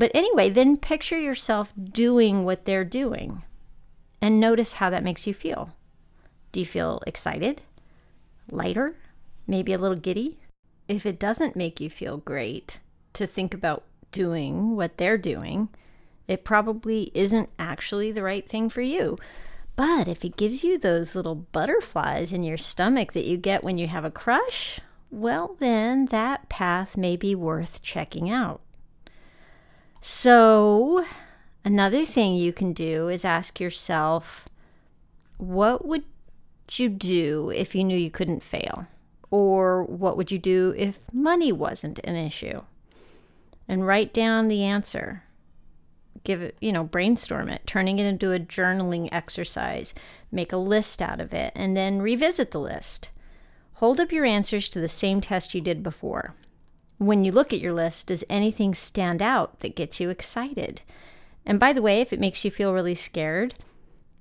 But 0.00 0.12
anyway, 0.14 0.48
then 0.48 0.78
picture 0.78 1.20
yourself 1.20 1.74
doing 1.76 2.46
what 2.46 2.64
they're 2.64 2.86
doing 2.86 3.42
and 4.22 4.40
notice 4.40 4.74
how 4.74 4.88
that 4.88 5.04
makes 5.04 5.26
you 5.26 5.34
feel. 5.34 5.74
Do 6.52 6.60
you 6.60 6.64
feel 6.64 7.02
excited? 7.06 7.60
Lighter? 8.50 8.96
Maybe 9.46 9.74
a 9.74 9.78
little 9.78 9.98
giddy? 9.98 10.38
If 10.88 11.04
it 11.04 11.18
doesn't 11.18 11.54
make 11.54 11.80
you 11.80 11.90
feel 11.90 12.16
great 12.16 12.80
to 13.12 13.26
think 13.26 13.52
about 13.52 13.82
doing 14.10 14.74
what 14.74 14.96
they're 14.96 15.18
doing, 15.18 15.68
it 16.26 16.44
probably 16.44 17.10
isn't 17.12 17.50
actually 17.58 18.10
the 18.10 18.22
right 18.22 18.48
thing 18.48 18.70
for 18.70 18.80
you. 18.80 19.18
But 19.76 20.08
if 20.08 20.24
it 20.24 20.38
gives 20.38 20.64
you 20.64 20.78
those 20.78 21.14
little 21.14 21.34
butterflies 21.34 22.32
in 22.32 22.42
your 22.42 22.56
stomach 22.56 23.12
that 23.12 23.26
you 23.26 23.36
get 23.36 23.62
when 23.62 23.76
you 23.76 23.86
have 23.88 24.06
a 24.06 24.10
crush, 24.10 24.80
well, 25.10 25.56
then 25.58 26.06
that 26.06 26.48
path 26.48 26.96
may 26.96 27.16
be 27.16 27.34
worth 27.34 27.82
checking 27.82 28.30
out. 28.30 28.62
So, 30.00 31.04
another 31.64 32.06
thing 32.06 32.34
you 32.34 32.52
can 32.52 32.72
do 32.72 33.08
is 33.08 33.24
ask 33.24 33.60
yourself, 33.60 34.48
what 35.36 35.84
would 35.84 36.04
you 36.72 36.88
do 36.88 37.50
if 37.54 37.74
you 37.74 37.84
knew 37.84 37.96
you 37.96 38.10
couldn't 38.10 38.42
fail? 38.42 38.86
Or 39.30 39.84
what 39.84 40.16
would 40.16 40.32
you 40.32 40.38
do 40.38 40.74
if 40.76 41.12
money 41.12 41.52
wasn't 41.52 42.00
an 42.00 42.16
issue? 42.16 42.60
And 43.68 43.86
write 43.86 44.12
down 44.12 44.48
the 44.48 44.64
answer. 44.64 45.22
Give 46.24 46.42
it, 46.42 46.56
you 46.60 46.72
know, 46.72 46.84
brainstorm 46.84 47.48
it, 47.48 47.66
turning 47.66 47.98
it 47.98 48.06
into 48.06 48.32
a 48.32 48.40
journaling 48.40 49.08
exercise. 49.12 49.94
Make 50.32 50.52
a 50.52 50.56
list 50.56 51.00
out 51.00 51.20
of 51.20 51.32
it 51.32 51.52
and 51.54 51.76
then 51.76 52.02
revisit 52.02 52.50
the 52.50 52.60
list. 52.60 53.10
Hold 53.74 54.00
up 54.00 54.12
your 54.12 54.24
answers 54.24 54.68
to 54.70 54.80
the 54.80 54.88
same 54.88 55.20
test 55.20 55.54
you 55.54 55.60
did 55.60 55.82
before. 55.82 56.34
When 57.00 57.24
you 57.24 57.32
look 57.32 57.50
at 57.54 57.60
your 57.60 57.72
list, 57.72 58.08
does 58.08 58.24
anything 58.28 58.74
stand 58.74 59.22
out 59.22 59.60
that 59.60 59.74
gets 59.74 60.00
you 60.00 60.10
excited? 60.10 60.82
And 61.46 61.58
by 61.58 61.72
the 61.72 61.80
way, 61.80 62.02
if 62.02 62.12
it 62.12 62.20
makes 62.20 62.44
you 62.44 62.50
feel 62.50 62.74
really 62.74 62.94
scared, 62.94 63.54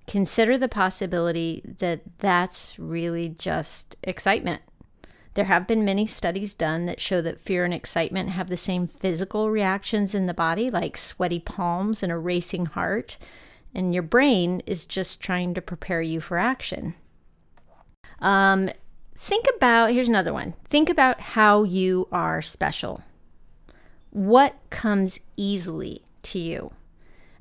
consider 0.07 0.57
the 0.57 0.69
possibility 0.69 1.61
that 1.79 1.99
that's 2.19 2.79
really 2.79 3.35
just 3.37 3.97
excitement. 4.03 4.61
There 5.33 5.43
have 5.43 5.67
been 5.67 5.83
many 5.83 6.05
studies 6.05 6.55
done 6.55 6.85
that 6.85 7.01
show 7.01 7.21
that 7.21 7.41
fear 7.41 7.65
and 7.65 7.73
excitement 7.73 8.29
have 8.29 8.47
the 8.47 8.55
same 8.55 8.87
physical 8.87 9.51
reactions 9.51 10.15
in 10.15 10.25
the 10.25 10.33
body, 10.33 10.71
like 10.71 10.95
sweaty 10.95 11.41
palms 11.41 12.01
and 12.01 12.13
a 12.13 12.17
racing 12.17 12.67
heart, 12.67 13.17
and 13.75 13.93
your 13.93 14.03
brain 14.03 14.63
is 14.65 14.85
just 14.85 15.19
trying 15.19 15.53
to 15.53 15.61
prepare 15.61 16.01
you 16.01 16.21
for 16.21 16.37
action. 16.37 16.95
Um, 18.19 18.69
think 19.19 19.45
about 19.57 19.91
here's 19.91 20.07
another 20.07 20.31
one 20.31 20.55
think 20.63 20.89
about 20.89 21.19
how 21.19 21.63
you 21.63 22.07
are 22.11 22.41
special. 22.41 23.03
What 24.11 24.55
comes 24.69 25.19
easily 25.35 26.03
to 26.23 26.39
you? 26.39 26.71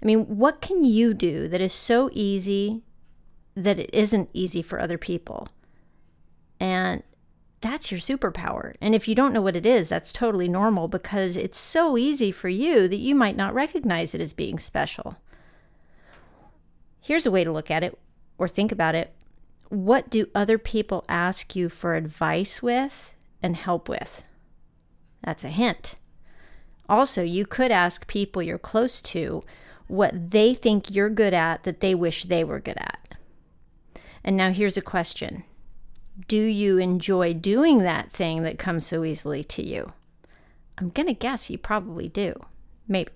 I 0.03 0.07
mean, 0.07 0.25
what 0.25 0.61
can 0.61 0.85
you 0.85 1.15
do 1.15 1.49
that 1.49 1.61
is 1.61 1.73
so 1.73 2.11
easy 2.13 2.83
that 3.55 3.79
it 3.79 3.91
isn't 3.93 4.29
easy 4.33 4.61
for 4.61 4.81
other 4.81 4.99
people? 4.99 5.49
And 6.61 7.03
that's 7.61 7.91
your 7.91 8.01
superpower. 8.01 8.75
And 8.81 8.95
if 8.95 9.09
you 9.09 9.15
don't 9.15 9.33
know 9.33 9.41
what 9.41 9.57
it 9.57 9.65
is, 9.65 9.89
that's 9.89 10.13
totally 10.13 10.49
normal 10.49 10.89
because 10.89 11.37
it's 11.37 11.59
so 11.59 11.97
easy 11.97 12.31
for 12.33 12.49
you 12.49 12.89
that 12.89 12.97
you 12.99 13.15
might 13.15 13.37
not 13.37 13.55
recognize 13.55 14.15
it 14.15 14.21
as 14.21 14.33
being 14.33 14.59
special. 14.59 15.17
Here's 17.01 17.25
a 17.27 17.31
way 17.31 17.45
to 17.45 17.53
look 17.53 17.71
at 17.71 17.85
it 17.85 17.99
or 18.37 18.49
think 18.49 18.73
about 18.73 18.95
it. 18.95 19.15
What 19.69 20.09
do 20.09 20.29
other 20.35 20.59
people 20.59 21.05
ask 21.09 21.55
you 21.55 21.69
for 21.69 21.95
advice 21.95 22.63
with 22.63 23.13
and 23.43 23.55
help 23.55 23.89
with? 23.89 24.25
That's 25.23 25.45
a 25.45 25.49
hint. 25.49 25.97
Also, 26.89 27.23
you 27.23 27.45
could 27.45 27.71
ask 27.71 28.07
people 28.07 28.43
you're 28.43 28.59
close 28.59 29.03
to 29.03 29.43
what 29.87 30.31
they 30.31 30.55
think 30.55 30.91
you're 30.91 31.11
good 31.11 31.35
at 31.35 31.65
that 31.65 31.81
they 31.81 31.95
wish 31.95 32.25
they 32.25 32.45
were 32.45 32.61
good 32.61 32.79
at. 32.79 33.15
And 34.25 34.37
now 34.37 34.51
here's 34.51 34.77
a 34.77 34.83
question 34.83 35.45
Do 36.29 36.43
you 36.43 36.79
enjoy 36.79 37.35
doing 37.35 37.79
that 37.79 38.11
thing 38.13 38.43
that 38.43 38.59
comes 38.59 38.87
so 38.87 39.05
easily 39.05 39.45
to 39.45 39.63
you? 39.63 39.93
I'm 40.79 40.91
going 40.91 41.09
to 41.09 41.15
guess 41.15 41.51
you 41.51 41.59
probably 41.59 42.09
do. 42.09 42.35
Maybe. 42.87 43.11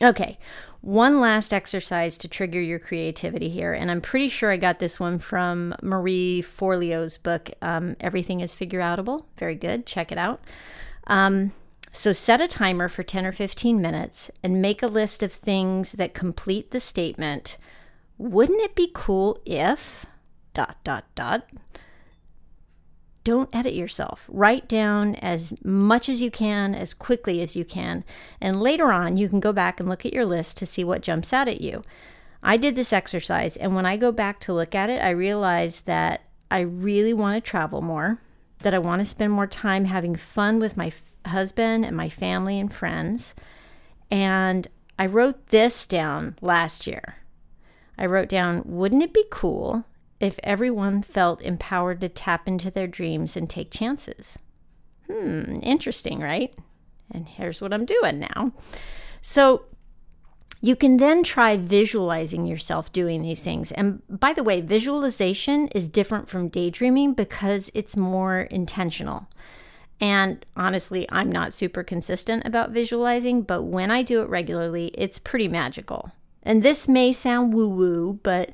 Okay, 0.00 0.38
one 0.80 1.20
last 1.20 1.52
exercise 1.52 2.18
to 2.18 2.28
trigger 2.28 2.60
your 2.60 2.78
creativity 2.78 3.48
here. 3.48 3.72
And 3.72 3.90
I'm 3.90 4.00
pretty 4.00 4.28
sure 4.28 4.50
I 4.50 4.56
got 4.56 4.78
this 4.78 4.98
one 4.98 5.18
from 5.18 5.74
Marie 5.82 6.42
Forleo's 6.42 7.18
book, 7.18 7.50
um, 7.60 7.96
Everything 8.00 8.40
is 8.40 8.54
Figure 8.54 8.80
Outable. 8.80 9.24
Very 9.36 9.54
good. 9.54 9.86
Check 9.86 10.10
it 10.10 10.18
out. 10.18 10.40
Um, 11.06 11.52
so 11.92 12.12
set 12.12 12.40
a 12.40 12.48
timer 12.48 12.88
for 12.88 13.02
10 13.02 13.26
or 13.26 13.32
15 13.32 13.80
minutes 13.80 14.30
and 14.42 14.62
make 14.62 14.82
a 14.82 14.86
list 14.86 15.22
of 15.22 15.32
things 15.32 15.92
that 15.92 16.14
complete 16.14 16.70
the 16.70 16.80
statement. 16.80 17.58
Wouldn't 18.16 18.62
it 18.62 18.74
be 18.74 18.90
cool 18.92 19.40
if 19.44 20.06
dot 20.54 20.76
dot 20.84 21.04
dot 21.14 21.48
don't 23.24 23.54
edit 23.54 23.74
yourself. 23.74 24.26
Write 24.28 24.68
down 24.68 25.14
as 25.16 25.62
much 25.64 26.08
as 26.08 26.20
you 26.20 26.30
can, 26.30 26.74
as 26.74 26.94
quickly 26.94 27.40
as 27.42 27.56
you 27.56 27.64
can, 27.64 28.04
and 28.40 28.60
later 28.60 28.92
on 28.92 29.16
you 29.16 29.28
can 29.28 29.40
go 29.40 29.52
back 29.52 29.78
and 29.78 29.88
look 29.88 30.04
at 30.04 30.12
your 30.12 30.26
list 30.26 30.56
to 30.58 30.66
see 30.66 30.84
what 30.84 31.02
jumps 31.02 31.32
out 31.32 31.48
at 31.48 31.60
you. 31.60 31.82
I 32.42 32.56
did 32.56 32.74
this 32.74 32.92
exercise, 32.92 33.56
and 33.56 33.74
when 33.74 33.86
I 33.86 33.96
go 33.96 34.10
back 34.10 34.40
to 34.40 34.52
look 34.52 34.74
at 34.74 34.90
it, 34.90 35.02
I 35.02 35.10
realize 35.10 35.82
that 35.82 36.22
I 36.50 36.60
really 36.60 37.14
want 37.14 37.42
to 37.42 37.50
travel 37.50 37.80
more, 37.80 38.20
that 38.58 38.74
I 38.74 38.78
want 38.78 38.98
to 39.00 39.04
spend 39.04 39.32
more 39.32 39.46
time 39.46 39.84
having 39.84 40.16
fun 40.16 40.58
with 40.58 40.76
my 40.76 40.92
husband 41.26 41.84
and 41.84 41.96
my 41.96 42.08
family 42.08 42.58
and 42.58 42.72
friends. 42.72 43.34
And 44.10 44.66
I 44.98 45.06
wrote 45.06 45.48
this 45.48 45.86
down 45.86 46.36
last 46.40 46.86
year. 46.86 47.16
I 47.96 48.06
wrote 48.06 48.28
down, 48.28 48.62
wouldn't 48.64 49.02
it 49.02 49.14
be 49.14 49.24
cool 49.30 49.84
if 50.22 50.38
everyone 50.42 51.02
felt 51.02 51.42
empowered 51.42 52.00
to 52.00 52.08
tap 52.08 52.46
into 52.46 52.70
their 52.70 52.86
dreams 52.86 53.36
and 53.36 53.50
take 53.50 53.70
chances? 53.70 54.38
Hmm, 55.10 55.58
interesting, 55.62 56.20
right? 56.20 56.54
And 57.10 57.28
here's 57.28 57.60
what 57.60 57.72
I'm 57.72 57.84
doing 57.84 58.20
now. 58.20 58.52
So 59.20 59.64
you 60.60 60.76
can 60.76 60.98
then 60.98 61.24
try 61.24 61.56
visualizing 61.56 62.46
yourself 62.46 62.92
doing 62.92 63.22
these 63.22 63.42
things. 63.42 63.72
And 63.72 64.00
by 64.08 64.32
the 64.32 64.44
way, 64.44 64.60
visualization 64.60 65.66
is 65.68 65.88
different 65.88 66.28
from 66.28 66.48
daydreaming 66.48 67.14
because 67.14 67.70
it's 67.74 67.96
more 67.96 68.42
intentional. 68.42 69.26
And 70.00 70.44
honestly, 70.56 71.06
I'm 71.10 71.30
not 71.30 71.52
super 71.52 71.82
consistent 71.82 72.46
about 72.46 72.70
visualizing, 72.70 73.42
but 73.42 73.62
when 73.62 73.90
I 73.90 74.02
do 74.02 74.22
it 74.22 74.28
regularly, 74.28 74.92
it's 74.94 75.18
pretty 75.18 75.48
magical. 75.48 76.12
And 76.42 76.62
this 76.62 76.88
may 76.88 77.12
sound 77.12 77.54
woo 77.54 77.68
woo, 77.68 78.20
but 78.22 78.50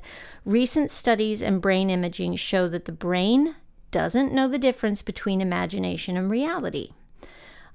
recent 0.49 0.89
studies 0.89 1.43
and 1.43 1.61
brain 1.61 1.89
imaging 1.91 2.35
show 2.35 2.67
that 2.67 2.85
the 2.85 2.91
brain 2.91 3.55
doesn't 3.91 4.33
know 4.33 4.47
the 4.47 4.57
difference 4.57 5.01
between 5.01 5.41
imagination 5.41 6.17
and 6.17 6.29
reality. 6.29 6.91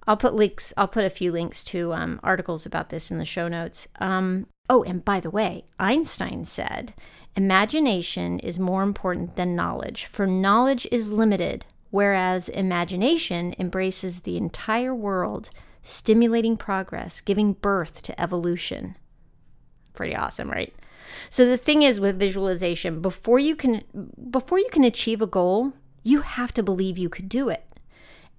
I'll 0.07 0.17
put 0.17 0.35
links. 0.35 0.75
I'll 0.77 0.89
put 0.89 1.05
a 1.05 1.11
few 1.11 1.33
links 1.33 1.63
to 1.65 1.95
um, 1.95 2.21
articles 2.23 2.67
about 2.67 2.91
this 2.91 3.11
in 3.11 3.19
the 3.19 3.25
show 3.25 3.49
notes. 3.49 3.89
Um, 4.01 4.49
oh, 4.69 4.83
and 4.83 5.05
by 5.05 5.21
the 5.21 5.31
way, 5.31 5.65
Einstein 5.79 6.45
said, 6.45 6.93
"Imagination 7.37 8.39
is 8.41 8.59
more 8.59 8.83
important 8.83 9.37
than 9.37 9.57
knowledge, 9.57 10.07
for 10.07 10.27
knowledge 10.27 10.87
is 10.93 11.09
limited, 11.09 11.65
whereas 11.91 12.49
imagination 12.49 13.55
embraces 13.59 14.21
the 14.21 14.37
entire 14.37 14.95
world, 14.95 15.49
stimulating 15.81 16.57
progress, 16.57 17.21
giving 17.21 17.53
birth 17.53 18.03
to 18.03 18.21
evolution. 18.21 18.97
Pretty 19.95 20.15
awesome, 20.15 20.51
right? 20.51 20.75
So 21.31 21.47
the 21.47 21.57
thing 21.57 21.83
is 21.83 22.01
with 22.01 22.19
visualization, 22.19 23.01
before 23.01 23.39
you 23.39 23.57
can 23.57 23.83
before 24.31 24.59
you 24.59 24.69
can 24.71 24.85
achieve 24.85 25.23
a 25.23 25.27
goal, 25.27 25.73
you 26.03 26.21
have 26.21 26.53
to 26.55 26.63
believe 26.63 26.99
you 26.99 27.09
could 27.09 27.29
do 27.29 27.49
it. 27.49 27.65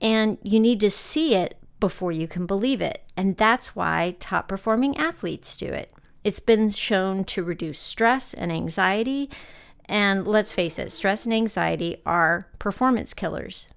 And 0.01 0.37
you 0.43 0.59
need 0.59 0.79
to 0.81 0.91
see 0.91 1.35
it 1.35 1.57
before 1.79 2.11
you 2.11 2.27
can 2.27 2.45
believe 2.45 2.81
it. 2.81 3.03
And 3.15 3.37
that's 3.37 3.75
why 3.75 4.15
top 4.19 4.47
performing 4.47 4.97
athletes 4.97 5.55
do 5.55 5.67
it. 5.67 5.91
It's 6.23 6.39
been 6.39 6.69
shown 6.69 7.23
to 7.25 7.43
reduce 7.43 7.79
stress 7.79 8.33
and 8.33 8.51
anxiety 8.51 9.29
and 9.87 10.27
let's 10.27 10.51
face 10.51 10.79
it, 10.79 10.91
stress 10.91 11.25
and 11.25 11.33
anxiety 11.33 12.01
are 12.05 12.47
performance 12.59 13.13
killers. 13.13 13.69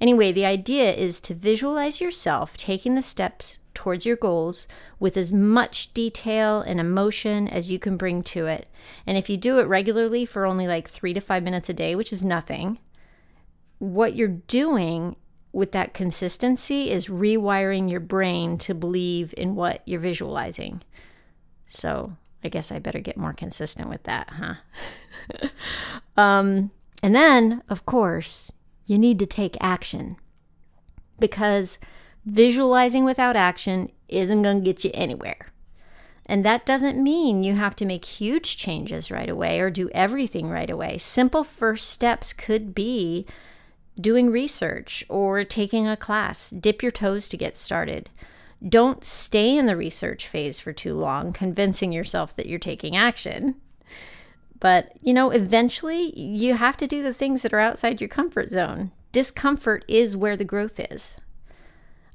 Anyway, 0.00 0.30
the 0.30 0.44
idea 0.44 0.92
is 0.92 1.20
to 1.22 1.34
visualize 1.34 2.00
yourself 2.00 2.56
taking 2.56 2.94
the 2.94 3.02
steps 3.02 3.58
towards 3.78 4.04
your 4.04 4.16
goals 4.16 4.66
with 4.98 5.16
as 5.16 5.32
much 5.32 5.94
detail 5.94 6.60
and 6.60 6.80
emotion 6.80 7.46
as 7.46 7.70
you 7.70 7.78
can 7.78 7.96
bring 7.96 8.24
to 8.24 8.46
it. 8.46 8.68
And 9.06 9.16
if 9.16 9.30
you 9.30 9.36
do 9.36 9.60
it 9.60 9.68
regularly 9.68 10.26
for 10.26 10.44
only 10.44 10.66
like 10.66 10.88
three 10.88 11.14
to 11.14 11.20
five 11.20 11.44
minutes 11.44 11.68
a 11.68 11.74
day, 11.74 11.94
which 11.94 12.12
is 12.12 12.24
nothing, 12.24 12.80
what 13.78 14.16
you're 14.16 14.26
doing 14.26 15.14
with 15.52 15.70
that 15.70 15.94
consistency 15.94 16.90
is 16.90 17.06
rewiring 17.06 17.88
your 17.88 18.00
brain 18.00 18.58
to 18.58 18.74
believe 18.74 19.32
in 19.36 19.54
what 19.54 19.82
you're 19.86 20.00
visualizing. 20.00 20.82
So 21.64 22.16
I 22.42 22.48
guess 22.48 22.72
I 22.72 22.80
better 22.80 22.98
get 22.98 23.16
more 23.16 23.32
consistent 23.32 23.88
with 23.88 24.02
that, 24.02 24.28
huh? 24.30 25.48
um, 26.20 26.72
and 27.00 27.14
then, 27.14 27.62
of 27.68 27.86
course, 27.86 28.52
you 28.86 28.98
need 28.98 29.20
to 29.20 29.26
take 29.26 29.56
action 29.60 30.16
because 31.20 31.78
visualizing 32.28 33.04
without 33.04 33.36
action 33.36 33.90
isn't 34.08 34.42
going 34.42 34.58
to 34.58 34.64
get 34.64 34.84
you 34.84 34.90
anywhere. 34.94 35.52
And 36.26 36.44
that 36.44 36.66
doesn't 36.66 37.02
mean 37.02 37.42
you 37.42 37.54
have 37.54 37.74
to 37.76 37.86
make 37.86 38.04
huge 38.04 38.58
changes 38.58 39.10
right 39.10 39.30
away 39.30 39.60
or 39.60 39.70
do 39.70 39.88
everything 39.94 40.50
right 40.50 40.68
away. 40.68 40.98
Simple 40.98 41.42
first 41.42 41.88
steps 41.88 42.34
could 42.34 42.74
be 42.74 43.24
doing 43.98 44.30
research 44.30 45.04
or 45.08 45.42
taking 45.42 45.86
a 45.88 45.96
class, 45.96 46.50
dip 46.50 46.82
your 46.82 46.92
toes 46.92 47.28
to 47.28 47.36
get 47.36 47.56
started. 47.56 48.10
Don't 48.66 49.04
stay 49.04 49.56
in 49.56 49.66
the 49.66 49.76
research 49.76 50.28
phase 50.28 50.60
for 50.60 50.72
too 50.72 50.92
long, 50.92 51.32
convincing 51.32 51.92
yourself 51.92 52.36
that 52.36 52.46
you're 52.46 52.58
taking 52.58 52.94
action. 52.94 53.54
But, 54.60 54.92
you 55.00 55.14
know, 55.14 55.30
eventually 55.30 56.18
you 56.18 56.54
have 56.54 56.76
to 56.78 56.86
do 56.86 57.02
the 57.02 57.14
things 57.14 57.42
that 57.42 57.54
are 57.54 57.60
outside 57.60 58.00
your 58.00 58.08
comfort 58.08 58.48
zone. 58.48 58.90
Discomfort 59.12 59.84
is 59.88 60.16
where 60.16 60.36
the 60.36 60.44
growth 60.44 60.78
is. 60.90 61.18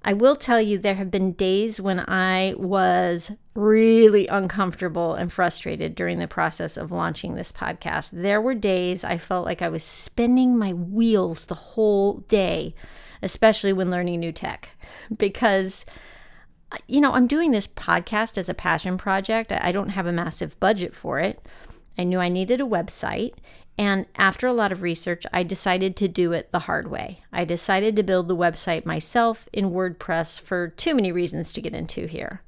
I 0.06 0.14
will 0.14 0.36
tell 0.36 0.62
you, 0.62 0.78
there 0.78 0.96
have 0.96 1.10
been 1.10 1.32
days 1.32 1.80
when 1.80 2.00
I 2.02 2.56
was 2.58 3.32
really 3.56 4.28
uncomfortable 4.28 5.14
and 5.14 5.32
frustrated 5.32 5.96
during 5.96 6.20
the 6.20 6.28
process 6.28 6.76
of 6.76 6.92
launching 6.92 7.36
this 7.36 7.52
podcast. 7.52 8.12
There 8.12 8.42
were 8.42 8.56
days 8.56 9.06
I 9.06 9.18
felt 9.18 9.46
like 9.46 9.62
I 9.62 9.70
was 9.70 9.84
spinning 9.84 10.58
my 10.58 10.74
wheels 10.74 11.46
the 11.46 11.56
whole 11.56 12.18
day, 12.28 12.76
especially 13.22 13.72
when 13.72 13.92
learning 13.92 14.20
new 14.20 14.34
tech, 14.34 14.72
because 15.18 15.86
uh, 16.72 16.78
you 16.88 17.00
know, 17.00 17.14
I'm 17.14 17.28
doing 17.28 17.52
this 17.52 17.68
podcast 17.68 18.38
as 18.38 18.50
a 18.50 18.54
passion 18.54 18.98
project. 18.98 19.54
I 19.54 19.72
don't 19.72 19.90
have 19.90 20.08
a 20.08 20.12
massive 20.12 20.60
budget 20.60 20.94
for 20.94 21.20
it. 21.20 21.40
I 21.98 22.04
knew 22.04 22.20
I 22.20 22.30
needed 22.30 22.60
a 22.60 22.66
website. 22.66 23.34
And 23.78 24.06
after 24.16 24.46
a 24.46 24.54
lot 24.54 24.72
of 24.72 24.84
research, 24.84 25.26
I 25.34 25.44
decided 25.44 25.96
to 25.98 26.08
do 26.08 26.32
it 26.32 26.52
the 26.52 26.60
hard 26.60 26.90
way. 26.90 27.24
I 27.32 27.44
decided 27.44 27.96
to 27.96 28.04
build 28.04 28.28
the 28.28 28.36
website 28.36 28.86
myself 28.86 29.50
in 29.52 29.72
WordPress 29.72 30.40
for 30.40 30.70
too 30.70 30.94
many 30.94 31.12
reasons 31.12 31.52
to 31.54 31.62
get 31.62 31.74
into 31.74 32.06
here. 32.06 32.42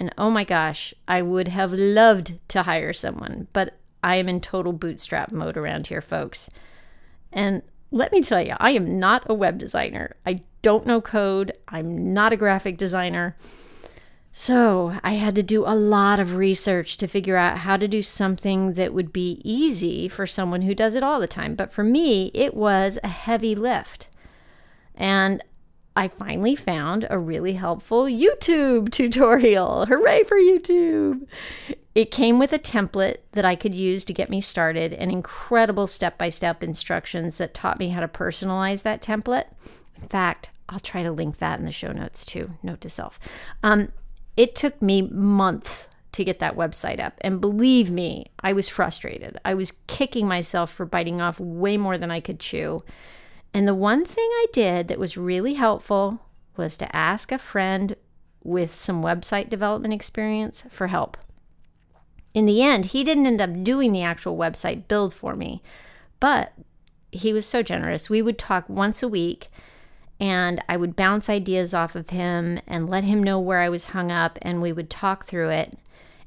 And 0.00 0.14
oh 0.16 0.30
my 0.30 0.44
gosh, 0.44 0.94
I 1.06 1.22
would 1.22 1.48
have 1.48 1.72
loved 1.72 2.40
to 2.48 2.62
hire 2.62 2.92
someone, 2.92 3.48
but 3.52 3.78
I 4.02 4.16
am 4.16 4.28
in 4.28 4.40
total 4.40 4.72
bootstrap 4.72 5.32
mode 5.32 5.56
around 5.56 5.88
here, 5.88 6.00
folks. 6.00 6.48
And 7.32 7.62
let 7.90 8.12
me 8.12 8.22
tell 8.22 8.40
you, 8.40 8.54
I 8.58 8.70
am 8.70 8.98
not 8.98 9.24
a 9.26 9.34
web 9.34 9.58
designer. 9.58 10.16
I 10.24 10.42
don't 10.62 10.86
know 10.86 11.00
code. 11.00 11.52
I'm 11.68 12.12
not 12.14 12.32
a 12.32 12.36
graphic 12.36 12.78
designer. 12.78 13.36
So 14.40 14.96
I 15.02 15.14
had 15.14 15.34
to 15.34 15.42
do 15.42 15.66
a 15.66 15.74
lot 15.74 16.20
of 16.20 16.36
research 16.36 16.96
to 16.98 17.08
figure 17.08 17.36
out 17.36 17.58
how 17.58 17.76
to 17.76 17.88
do 17.88 18.02
something 18.02 18.74
that 18.74 18.94
would 18.94 19.12
be 19.12 19.40
easy 19.42 20.06
for 20.06 20.28
someone 20.28 20.62
who 20.62 20.76
does 20.76 20.94
it 20.94 21.02
all 21.02 21.18
the 21.18 21.26
time. 21.26 21.56
But 21.56 21.72
for 21.72 21.82
me, 21.82 22.30
it 22.34 22.54
was 22.54 23.00
a 23.02 23.08
heavy 23.08 23.56
lift. 23.56 24.08
And 24.94 25.42
I 25.96 26.06
finally 26.06 26.54
found 26.54 27.04
a 27.10 27.18
really 27.18 27.54
helpful 27.54 28.04
YouTube 28.04 28.90
tutorial. 28.92 29.86
Hooray 29.86 30.22
for 30.22 30.36
YouTube! 30.36 31.26
It 31.96 32.12
came 32.12 32.38
with 32.38 32.52
a 32.52 32.60
template 32.60 33.16
that 33.32 33.44
I 33.44 33.56
could 33.56 33.74
use 33.74 34.04
to 34.04 34.14
get 34.14 34.30
me 34.30 34.40
started 34.40 34.92
and 34.92 35.10
incredible 35.10 35.88
step 35.88 36.16
by 36.16 36.28
step 36.28 36.62
instructions 36.62 37.38
that 37.38 37.54
taught 37.54 37.80
me 37.80 37.88
how 37.88 37.98
to 37.98 38.06
personalize 38.06 38.84
that 38.84 39.02
template. 39.02 39.46
In 40.00 40.06
fact, 40.06 40.50
I'll 40.68 40.78
try 40.78 41.02
to 41.02 41.10
link 41.10 41.38
that 41.38 41.58
in 41.58 41.64
the 41.64 41.72
show 41.72 41.90
notes 41.90 42.24
too. 42.24 42.52
Note 42.62 42.80
to 42.82 42.88
self. 42.88 43.18
Um, 43.64 43.88
it 44.38 44.54
took 44.54 44.80
me 44.80 45.02
months 45.02 45.88
to 46.12 46.24
get 46.24 46.38
that 46.38 46.56
website 46.56 47.00
up. 47.00 47.14
And 47.22 47.40
believe 47.40 47.90
me, 47.90 48.26
I 48.40 48.52
was 48.52 48.68
frustrated. 48.68 49.36
I 49.44 49.52
was 49.52 49.72
kicking 49.88 50.28
myself 50.28 50.70
for 50.70 50.86
biting 50.86 51.20
off 51.20 51.40
way 51.40 51.76
more 51.76 51.98
than 51.98 52.12
I 52.12 52.20
could 52.20 52.38
chew. 52.38 52.84
And 53.52 53.66
the 53.66 53.74
one 53.74 54.04
thing 54.04 54.28
I 54.30 54.46
did 54.52 54.86
that 54.88 54.98
was 54.98 55.16
really 55.16 55.54
helpful 55.54 56.20
was 56.56 56.76
to 56.76 56.96
ask 56.96 57.32
a 57.32 57.38
friend 57.38 57.96
with 58.44 58.76
some 58.76 59.02
website 59.02 59.50
development 59.50 59.92
experience 59.92 60.64
for 60.70 60.86
help. 60.86 61.16
In 62.32 62.46
the 62.46 62.62
end, 62.62 62.86
he 62.86 63.02
didn't 63.02 63.26
end 63.26 63.40
up 63.40 63.64
doing 63.64 63.90
the 63.90 64.04
actual 64.04 64.36
website 64.36 64.86
build 64.86 65.12
for 65.12 65.34
me, 65.34 65.62
but 66.20 66.52
he 67.10 67.32
was 67.32 67.44
so 67.44 67.62
generous. 67.64 68.08
We 68.08 68.22
would 68.22 68.38
talk 68.38 68.68
once 68.68 69.02
a 69.02 69.08
week 69.08 69.50
and 70.20 70.62
I 70.68 70.76
would 70.76 70.96
bounce 70.96 71.28
ideas 71.28 71.74
off 71.74 71.94
of 71.94 72.10
him 72.10 72.60
and 72.66 72.90
let 72.90 73.04
him 73.04 73.22
know 73.22 73.38
where 73.38 73.60
I 73.60 73.68
was 73.68 73.88
hung 73.88 74.10
up, 74.10 74.38
and 74.42 74.60
we 74.60 74.72
would 74.72 74.90
talk 74.90 75.24
through 75.24 75.50
it. 75.50 75.78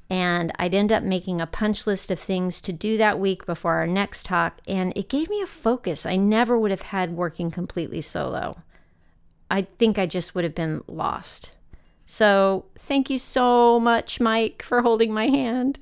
And 0.09 0.51
I'd 0.59 0.75
end 0.75 0.91
up 0.91 1.03
making 1.03 1.39
a 1.39 1.47
punch 1.47 1.87
list 1.87 2.11
of 2.11 2.19
things 2.19 2.59
to 2.61 2.73
do 2.73 2.97
that 2.97 3.19
week 3.19 3.45
before 3.45 3.75
our 3.75 3.87
next 3.87 4.25
talk, 4.25 4.59
and 4.67 4.93
it 4.95 5.09
gave 5.09 5.29
me 5.29 5.41
a 5.41 5.47
focus 5.47 6.05
I 6.05 6.15
never 6.15 6.57
would 6.57 6.71
have 6.71 6.81
had 6.83 7.15
working 7.15 7.51
completely 7.51 8.01
solo. 8.01 8.61
I 9.49 9.63
think 9.63 9.99
I 9.99 10.05
just 10.05 10.33
would 10.33 10.43
have 10.43 10.55
been 10.55 10.83
lost. 10.87 11.53
So, 12.05 12.65
thank 12.79 13.09
you 13.09 13.17
so 13.17 13.79
much, 13.79 14.19
Mike, 14.19 14.63
for 14.63 14.81
holding 14.81 15.13
my 15.13 15.27
hand. 15.27 15.79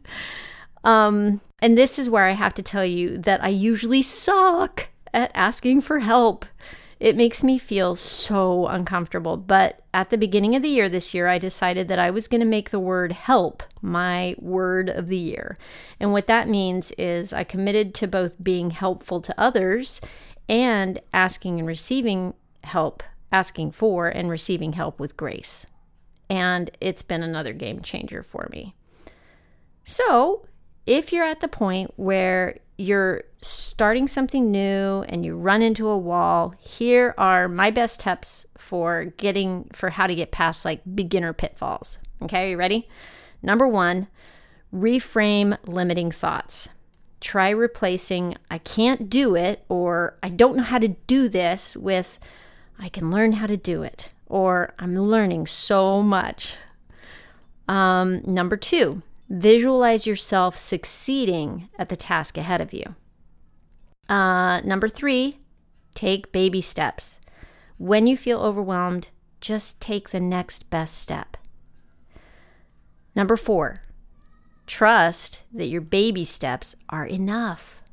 Um, 0.83 1.41
and 1.61 1.77
this 1.77 1.99
is 1.99 2.09
where 2.09 2.25
I 2.25 2.31
have 2.31 2.53
to 2.55 2.63
tell 2.63 2.85
you 2.85 3.17
that 3.17 3.43
I 3.43 3.49
usually 3.49 4.01
suck 4.01 4.89
at 5.13 5.31
asking 5.33 5.81
for 5.81 5.99
help. 5.99 6.45
It 6.99 7.15
makes 7.15 7.43
me 7.43 7.57
feel 7.57 7.95
so 7.95 8.67
uncomfortable. 8.67 9.38
But 9.38 9.81
at 9.93 10.09
the 10.09 10.17
beginning 10.17 10.55
of 10.55 10.62
the 10.62 10.69
year 10.69 10.89
this 10.89 11.13
year, 11.13 11.27
I 11.27 11.38
decided 11.38 11.88
that 11.88 11.99
I 11.99 12.12
was 12.12 12.27
going 12.27 12.41
to 12.41 12.47
make 12.47 12.69
the 12.69 12.79
word 12.79 13.13
help 13.13 13.63
my 13.81 14.35
word 14.38 14.89
of 14.89 15.07
the 15.07 15.17
year. 15.17 15.57
And 15.99 16.12
what 16.12 16.27
that 16.27 16.49
means 16.49 16.91
is 16.97 17.31
I 17.31 17.43
committed 17.45 17.93
to 17.95 18.07
both 18.07 18.43
being 18.43 18.71
helpful 18.71 19.21
to 19.21 19.39
others 19.39 20.01
and 20.49 20.99
asking 21.13 21.59
and 21.59 21.67
receiving 21.67 22.33
help, 22.63 23.01
asking 23.31 23.71
for 23.71 24.09
and 24.09 24.29
receiving 24.29 24.73
help 24.73 24.99
with 24.99 25.15
grace. 25.15 25.67
And 26.29 26.69
it's 26.81 27.01
been 27.01 27.23
another 27.23 27.53
game 27.53 27.81
changer 27.81 28.23
for 28.23 28.49
me. 28.51 28.75
So, 29.83 30.45
if 30.85 31.13
you're 31.13 31.23
at 31.23 31.39
the 31.39 31.47
point 31.47 31.91
where 31.95 32.59
you're 32.77 33.23
starting 33.41 34.08
something 34.08 34.52
new 34.52 35.04
and 35.08 35.25
you 35.25 35.36
run 35.36 35.62
into 35.62 35.88
a 35.88 35.97
wall, 35.97 36.54
here 36.60 37.13
are 37.17 37.47
my 37.47 37.71
best 37.71 37.99
tips 37.99 38.45
for 38.58 39.06
getting 39.17 39.69
for 39.73 39.89
how 39.89 40.08
to 40.08 40.15
get 40.15 40.32
past 40.32 40.65
like 40.65 40.82
beginner 40.95 41.34
pitfalls. 41.34 41.99
Okay, 42.21 42.47
are 42.47 42.49
you 42.49 42.58
ready? 42.58 42.89
Number 43.41 43.67
1, 43.67 44.08
reframe 44.73 45.58
limiting 45.65 46.12
thoughts. 46.12 46.69
Try 47.21 47.49
replacing 47.49 48.36
I 48.49 48.60
can't 48.60 49.10
do 49.10 49.36
it 49.36 49.63
or 49.69 50.17
I 50.23 50.30
don't 50.30 50.56
know 50.56 50.63
how 50.63 50.80
to 50.80 50.89
do 50.89 51.30
this 51.30 51.75
with 51.75 52.17
I 52.78 52.89
can 52.89 53.12
learn 53.12 53.34
how 53.34 53.45
to 53.45 53.58
do 53.58 53.84
it 53.84 54.12
or 54.25 54.73
I'm 54.80 54.95
learning 54.95 55.47
so 55.47 56.02
much. 56.02 56.56
Um, 57.67 58.21
number 58.25 58.58
two, 58.58 59.04
Visualize 59.30 60.08
yourself 60.08 60.58
succeeding 60.58 61.69
at 61.78 61.89
the 61.89 61.95
task 61.95 62.36
ahead 62.36 62.62
of 62.62 62.73
you. 62.73 62.95
Uh, 64.09 64.59
number 64.65 64.89
three, 64.89 65.37
take 65.93 66.31
baby 66.31 66.59
steps. 66.59 67.21
When 67.77 68.07
you 68.07 68.17
feel 68.17 68.41
overwhelmed, 68.41 69.11
just 69.39 69.79
take 69.79 70.09
the 70.09 70.19
next 70.19 70.69
best 70.69 70.97
step. 70.97 71.37
Number 73.15 73.37
four, 73.37 73.83
trust 74.65 75.43
that 75.53 75.67
your 75.67 75.81
baby 75.81 76.25
steps 76.25 76.75
are 76.89 77.05
enough. 77.05 77.83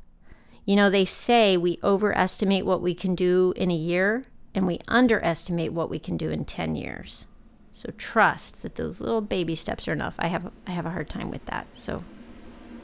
You 0.65 0.75
know, 0.75 0.89
they 0.89 1.05
say 1.05 1.55
we 1.55 1.79
overestimate 1.83 2.65
what 2.65 2.81
we 2.81 2.93
can 2.93 3.15
do 3.15 3.53
in 3.55 3.71
a 3.71 3.75
year 3.75 4.25
and 4.53 4.67
we 4.67 4.79
underestimate 4.87 5.71
what 5.71 5.89
we 5.89 5.99
can 5.99 6.17
do 6.17 6.29
in 6.29 6.43
10 6.43 6.75
years. 6.75 7.27
So 7.71 7.91
trust 7.97 8.63
that 8.63 8.75
those 8.75 8.99
little 8.99 9.21
baby 9.21 9.53
steps 9.53 9.87
are 9.87 9.93
enough. 9.93 10.15
I 10.17 10.27
have 10.27 10.51
I 10.65 10.71
have 10.71 10.87
a 10.87 10.89
hard 10.91 11.09
time 11.09 11.29
with 11.29 11.45
that. 11.45 11.75
So 11.75 12.03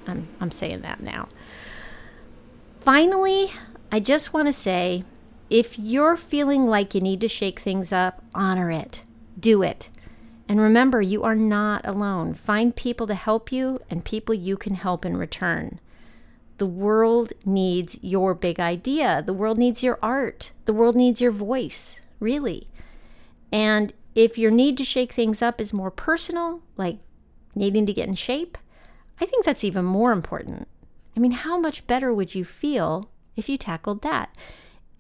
I'm 0.06 0.28
I'm 0.40 0.52
saying 0.52 0.82
that 0.82 1.02
now. 1.02 1.30
Finally, 2.84 3.50
I 3.94 4.02
just 4.02 4.34
want 4.34 4.48
to 4.48 4.52
say 4.52 5.06
if 5.50 5.80
you're 5.80 6.18
feeling 6.18 6.68
like 6.68 6.94
you 6.94 7.00
need 7.00 7.22
to 7.22 7.30
shake 7.30 7.62
things 7.62 7.94
up, 7.94 8.22
honor 8.36 8.70
it. 8.72 9.04
Do 9.40 9.62
it. 9.64 9.90
And 10.50 10.60
remember, 10.60 11.02
you 11.02 11.24
are 11.24 11.34
not 11.36 11.88
alone. 11.88 12.34
Find 12.34 12.76
people 12.76 13.08
to 13.08 13.14
help 13.14 13.54
you 13.54 13.80
and 13.90 14.04
people 14.04 14.36
you 14.36 14.58
can 14.58 14.76
help 14.76 15.06
in 15.06 15.16
return. 15.16 15.80
The 16.58 16.66
world 16.66 17.32
needs 17.46 18.00
your 18.02 18.34
big 18.34 18.60
idea. 18.60 19.24
The 19.26 19.34
world 19.34 19.58
needs 19.58 19.82
your 19.82 19.98
art. 20.04 20.52
The 20.66 20.74
world 20.74 20.98
needs 20.98 21.22
your 21.22 21.32
voice, 21.32 22.02
really. 22.20 22.68
And 23.50 23.94
if 24.14 24.38
your 24.38 24.52
need 24.52 24.78
to 24.80 24.84
shake 24.84 25.14
things 25.14 25.42
up 25.42 25.62
is 25.62 25.72
more 25.72 25.90
personal, 25.90 26.62
like 26.76 26.98
needing 27.56 27.86
to 27.86 27.94
get 27.94 28.10
in 28.10 28.16
shape, 28.16 28.58
I 29.22 29.26
think 29.26 29.46
that's 29.46 29.64
even 29.64 29.86
more 29.86 30.12
important. 30.12 30.68
I 31.16 31.20
mean, 31.20 31.32
how 31.32 31.60
much 31.60 31.88
better 31.88 32.14
would 32.14 32.36
you 32.36 32.44
feel 32.44 33.10
if 33.36 33.48
you 33.50 33.58
tackled 33.58 34.02
that? 34.02 34.36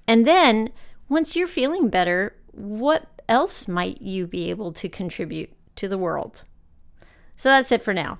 And 0.07 0.27
then, 0.27 0.71
once 1.09 1.35
you're 1.35 1.47
feeling 1.47 1.89
better, 1.89 2.35
what 2.51 3.07
else 3.27 3.67
might 3.67 4.01
you 4.01 4.27
be 4.27 4.49
able 4.49 4.71
to 4.73 4.89
contribute 4.89 5.51
to 5.77 5.87
the 5.87 5.97
world? 5.97 6.43
So 7.35 7.49
that's 7.49 7.71
it 7.71 7.83
for 7.83 7.93
now. 7.93 8.19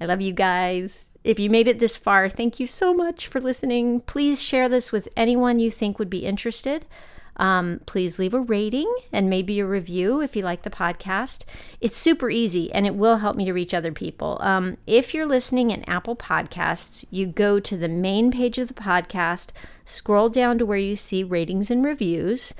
I 0.00 0.06
love 0.06 0.20
you 0.20 0.32
guys. 0.32 1.06
If 1.22 1.38
you 1.38 1.48
made 1.48 1.68
it 1.68 1.78
this 1.78 1.96
far, 1.96 2.28
thank 2.28 2.58
you 2.58 2.66
so 2.66 2.92
much 2.92 3.28
for 3.28 3.40
listening. 3.40 4.00
Please 4.00 4.42
share 4.42 4.68
this 4.68 4.90
with 4.90 5.08
anyone 5.16 5.60
you 5.60 5.70
think 5.70 5.98
would 5.98 6.10
be 6.10 6.26
interested. 6.26 6.86
Um, 7.36 7.80
please 7.86 8.18
leave 8.18 8.34
a 8.34 8.40
rating 8.40 8.92
and 9.12 9.30
maybe 9.30 9.58
a 9.60 9.66
review 9.66 10.20
if 10.20 10.36
you 10.36 10.42
like 10.42 10.62
the 10.62 10.70
podcast. 10.70 11.44
It's 11.80 11.96
super 11.96 12.30
easy 12.30 12.72
and 12.72 12.86
it 12.86 12.94
will 12.94 13.18
help 13.18 13.36
me 13.36 13.44
to 13.46 13.52
reach 13.52 13.74
other 13.74 13.92
people. 13.92 14.38
Um, 14.40 14.76
if 14.86 15.14
you're 15.14 15.26
listening 15.26 15.70
in 15.70 15.88
Apple 15.88 16.16
Podcasts, 16.16 17.04
you 17.10 17.26
go 17.26 17.58
to 17.60 17.76
the 17.76 17.88
main 17.88 18.30
page 18.30 18.58
of 18.58 18.68
the 18.68 18.74
podcast, 18.74 19.50
scroll 19.84 20.28
down 20.28 20.58
to 20.58 20.66
where 20.66 20.78
you 20.78 20.96
see 20.96 21.24
ratings 21.24 21.70
and 21.70 21.84
reviews. 21.84 22.54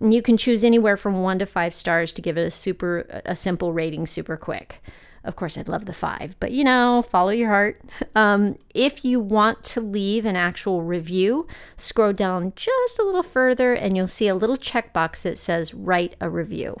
And 0.00 0.14
you 0.14 0.22
can 0.22 0.36
choose 0.36 0.62
anywhere 0.62 0.96
from 0.96 1.22
one 1.22 1.38
to 1.40 1.46
five 1.46 1.74
stars 1.74 2.12
to 2.12 2.22
give 2.22 2.38
it 2.38 2.42
a 2.42 2.50
super, 2.50 3.22
a 3.24 3.34
simple 3.34 3.72
rating 3.72 4.06
super 4.06 4.36
quick. 4.36 4.80
Of 5.28 5.36
course, 5.36 5.58
I'd 5.58 5.68
love 5.68 5.84
the 5.84 5.92
five, 5.92 6.36
but 6.40 6.52
you 6.52 6.64
know, 6.64 7.02
follow 7.02 7.30
your 7.30 7.50
heart. 7.50 7.80
Um, 8.14 8.58
if 8.74 9.04
you 9.04 9.20
want 9.20 9.62
to 9.64 9.80
leave 9.80 10.24
an 10.24 10.34
actual 10.34 10.82
review, 10.82 11.46
scroll 11.76 12.12
down 12.12 12.52
just 12.56 12.98
a 12.98 13.04
little 13.04 13.22
further 13.22 13.74
and 13.74 13.96
you'll 13.96 14.08
see 14.08 14.26
a 14.26 14.34
little 14.34 14.56
checkbox 14.56 15.22
that 15.22 15.38
says 15.38 15.72
write 15.72 16.16
a 16.20 16.28
review. 16.28 16.78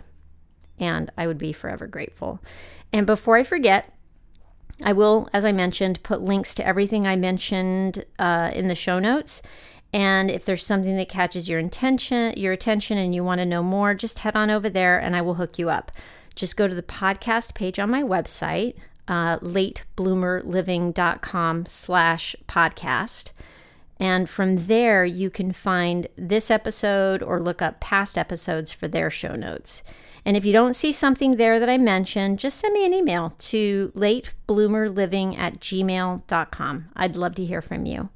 And 0.80 1.12
I 1.16 1.28
would 1.28 1.38
be 1.38 1.52
forever 1.52 1.86
grateful. 1.86 2.40
And 2.92 3.06
before 3.06 3.36
I 3.36 3.44
forget, 3.44 3.92
I 4.82 4.92
will, 4.92 5.28
as 5.32 5.44
I 5.44 5.52
mentioned, 5.52 6.02
put 6.02 6.22
links 6.22 6.54
to 6.56 6.66
everything 6.66 7.06
I 7.06 7.14
mentioned 7.14 8.04
uh, 8.18 8.50
in 8.52 8.66
the 8.66 8.74
show 8.74 8.98
notes. 8.98 9.42
And 9.92 10.30
if 10.30 10.44
there's 10.44 10.66
something 10.66 10.96
that 10.96 11.08
catches 11.08 11.48
your 11.48 11.60
intention, 11.60 12.34
your 12.36 12.52
attention, 12.52 12.98
and 12.98 13.14
you 13.14 13.22
want 13.22 13.40
to 13.40 13.46
know 13.46 13.62
more, 13.62 13.94
just 13.94 14.20
head 14.20 14.34
on 14.34 14.50
over 14.50 14.68
there, 14.68 14.98
and 14.98 15.14
I 15.14 15.22
will 15.22 15.34
hook 15.34 15.58
you 15.58 15.70
up 15.70 15.92
just 16.38 16.56
go 16.56 16.66
to 16.68 16.74
the 16.74 16.82
podcast 16.82 17.54
page 17.54 17.78
on 17.78 17.90
my 17.90 18.02
website, 18.02 18.74
uh, 19.08 19.38
latebloomerliving.com 19.40 21.66
slash 21.66 22.34
podcast. 22.46 23.32
And 24.00 24.30
from 24.30 24.66
there, 24.66 25.04
you 25.04 25.28
can 25.28 25.50
find 25.50 26.06
this 26.16 26.50
episode 26.50 27.22
or 27.22 27.42
look 27.42 27.60
up 27.60 27.80
past 27.80 28.16
episodes 28.16 28.70
for 28.70 28.86
their 28.86 29.10
show 29.10 29.34
notes. 29.34 29.82
And 30.24 30.36
if 30.36 30.44
you 30.44 30.52
don't 30.52 30.76
see 30.76 30.92
something 30.92 31.34
there 31.36 31.58
that 31.58 31.68
I 31.68 31.78
mentioned, 31.78 32.38
just 32.38 32.58
send 32.58 32.74
me 32.74 32.86
an 32.86 32.94
email 32.94 33.30
to 33.30 33.90
latebloomerliving 33.96 35.36
at 35.36 35.58
gmail.com. 35.58 36.90
I'd 36.94 37.16
love 37.16 37.34
to 37.34 37.44
hear 37.44 37.60
from 37.60 37.86
you. 37.86 38.10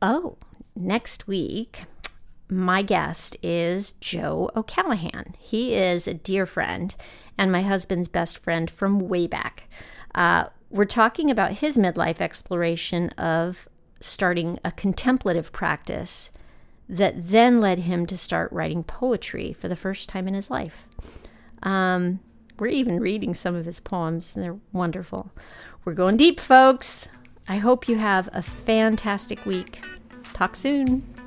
Oh, 0.00 0.36
next 0.76 1.26
week, 1.26 1.86
my 2.50 2.82
guest 2.82 3.36
is 3.42 3.92
Joe 3.94 4.50
O'Callahan. 4.56 5.34
He 5.38 5.74
is 5.74 6.06
a 6.08 6.14
dear 6.14 6.46
friend 6.46 6.94
and 7.38 7.50
my 7.50 7.62
husband's 7.62 8.08
best 8.08 8.38
friend 8.38 8.70
from 8.70 9.08
way 9.08 9.26
back. 9.26 9.68
Uh, 10.14 10.46
we're 10.68 10.84
talking 10.84 11.30
about 11.30 11.58
his 11.58 11.76
midlife 11.76 12.20
exploration 12.20 13.10
of 13.10 13.68
starting 14.00 14.58
a 14.64 14.72
contemplative 14.72 15.52
practice 15.52 16.30
that 16.88 17.28
then 17.30 17.60
led 17.60 17.80
him 17.80 18.04
to 18.06 18.16
start 18.16 18.50
writing 18.52 18.82
poetry 18.82 19.52
for 19.52 19.68
the 19.68 19.76
first 19.76 20.08
time 20.08 20.26
in 20.26 20.34
his 20.34 20.50
life. 20.50 20.86
Um, 21.62 22.20
we're 22.58 22.68
even 22.68 23.00
reading 23.00 23.32
some 23.32 23.54
of 23.54 23.64
his 23.64 23.80
poems, 23.80 24.34
and 24.34 24.44
they're 24.44 24.58
wonderful. 24.72 25.30
We're 25.84 25.94
going 25.94 26.16
deep, 26.16 26.40
folks. 26.40 27.08
I 27.48 27.56
hope 27.56 27.88
you 27.88 27.96
have 27.96 28.28
a 28.32 28.42
fantastic 28.42 29.46
week. 29.46 29.80
Talk 30.34 30.56
soon. 30.56 31.19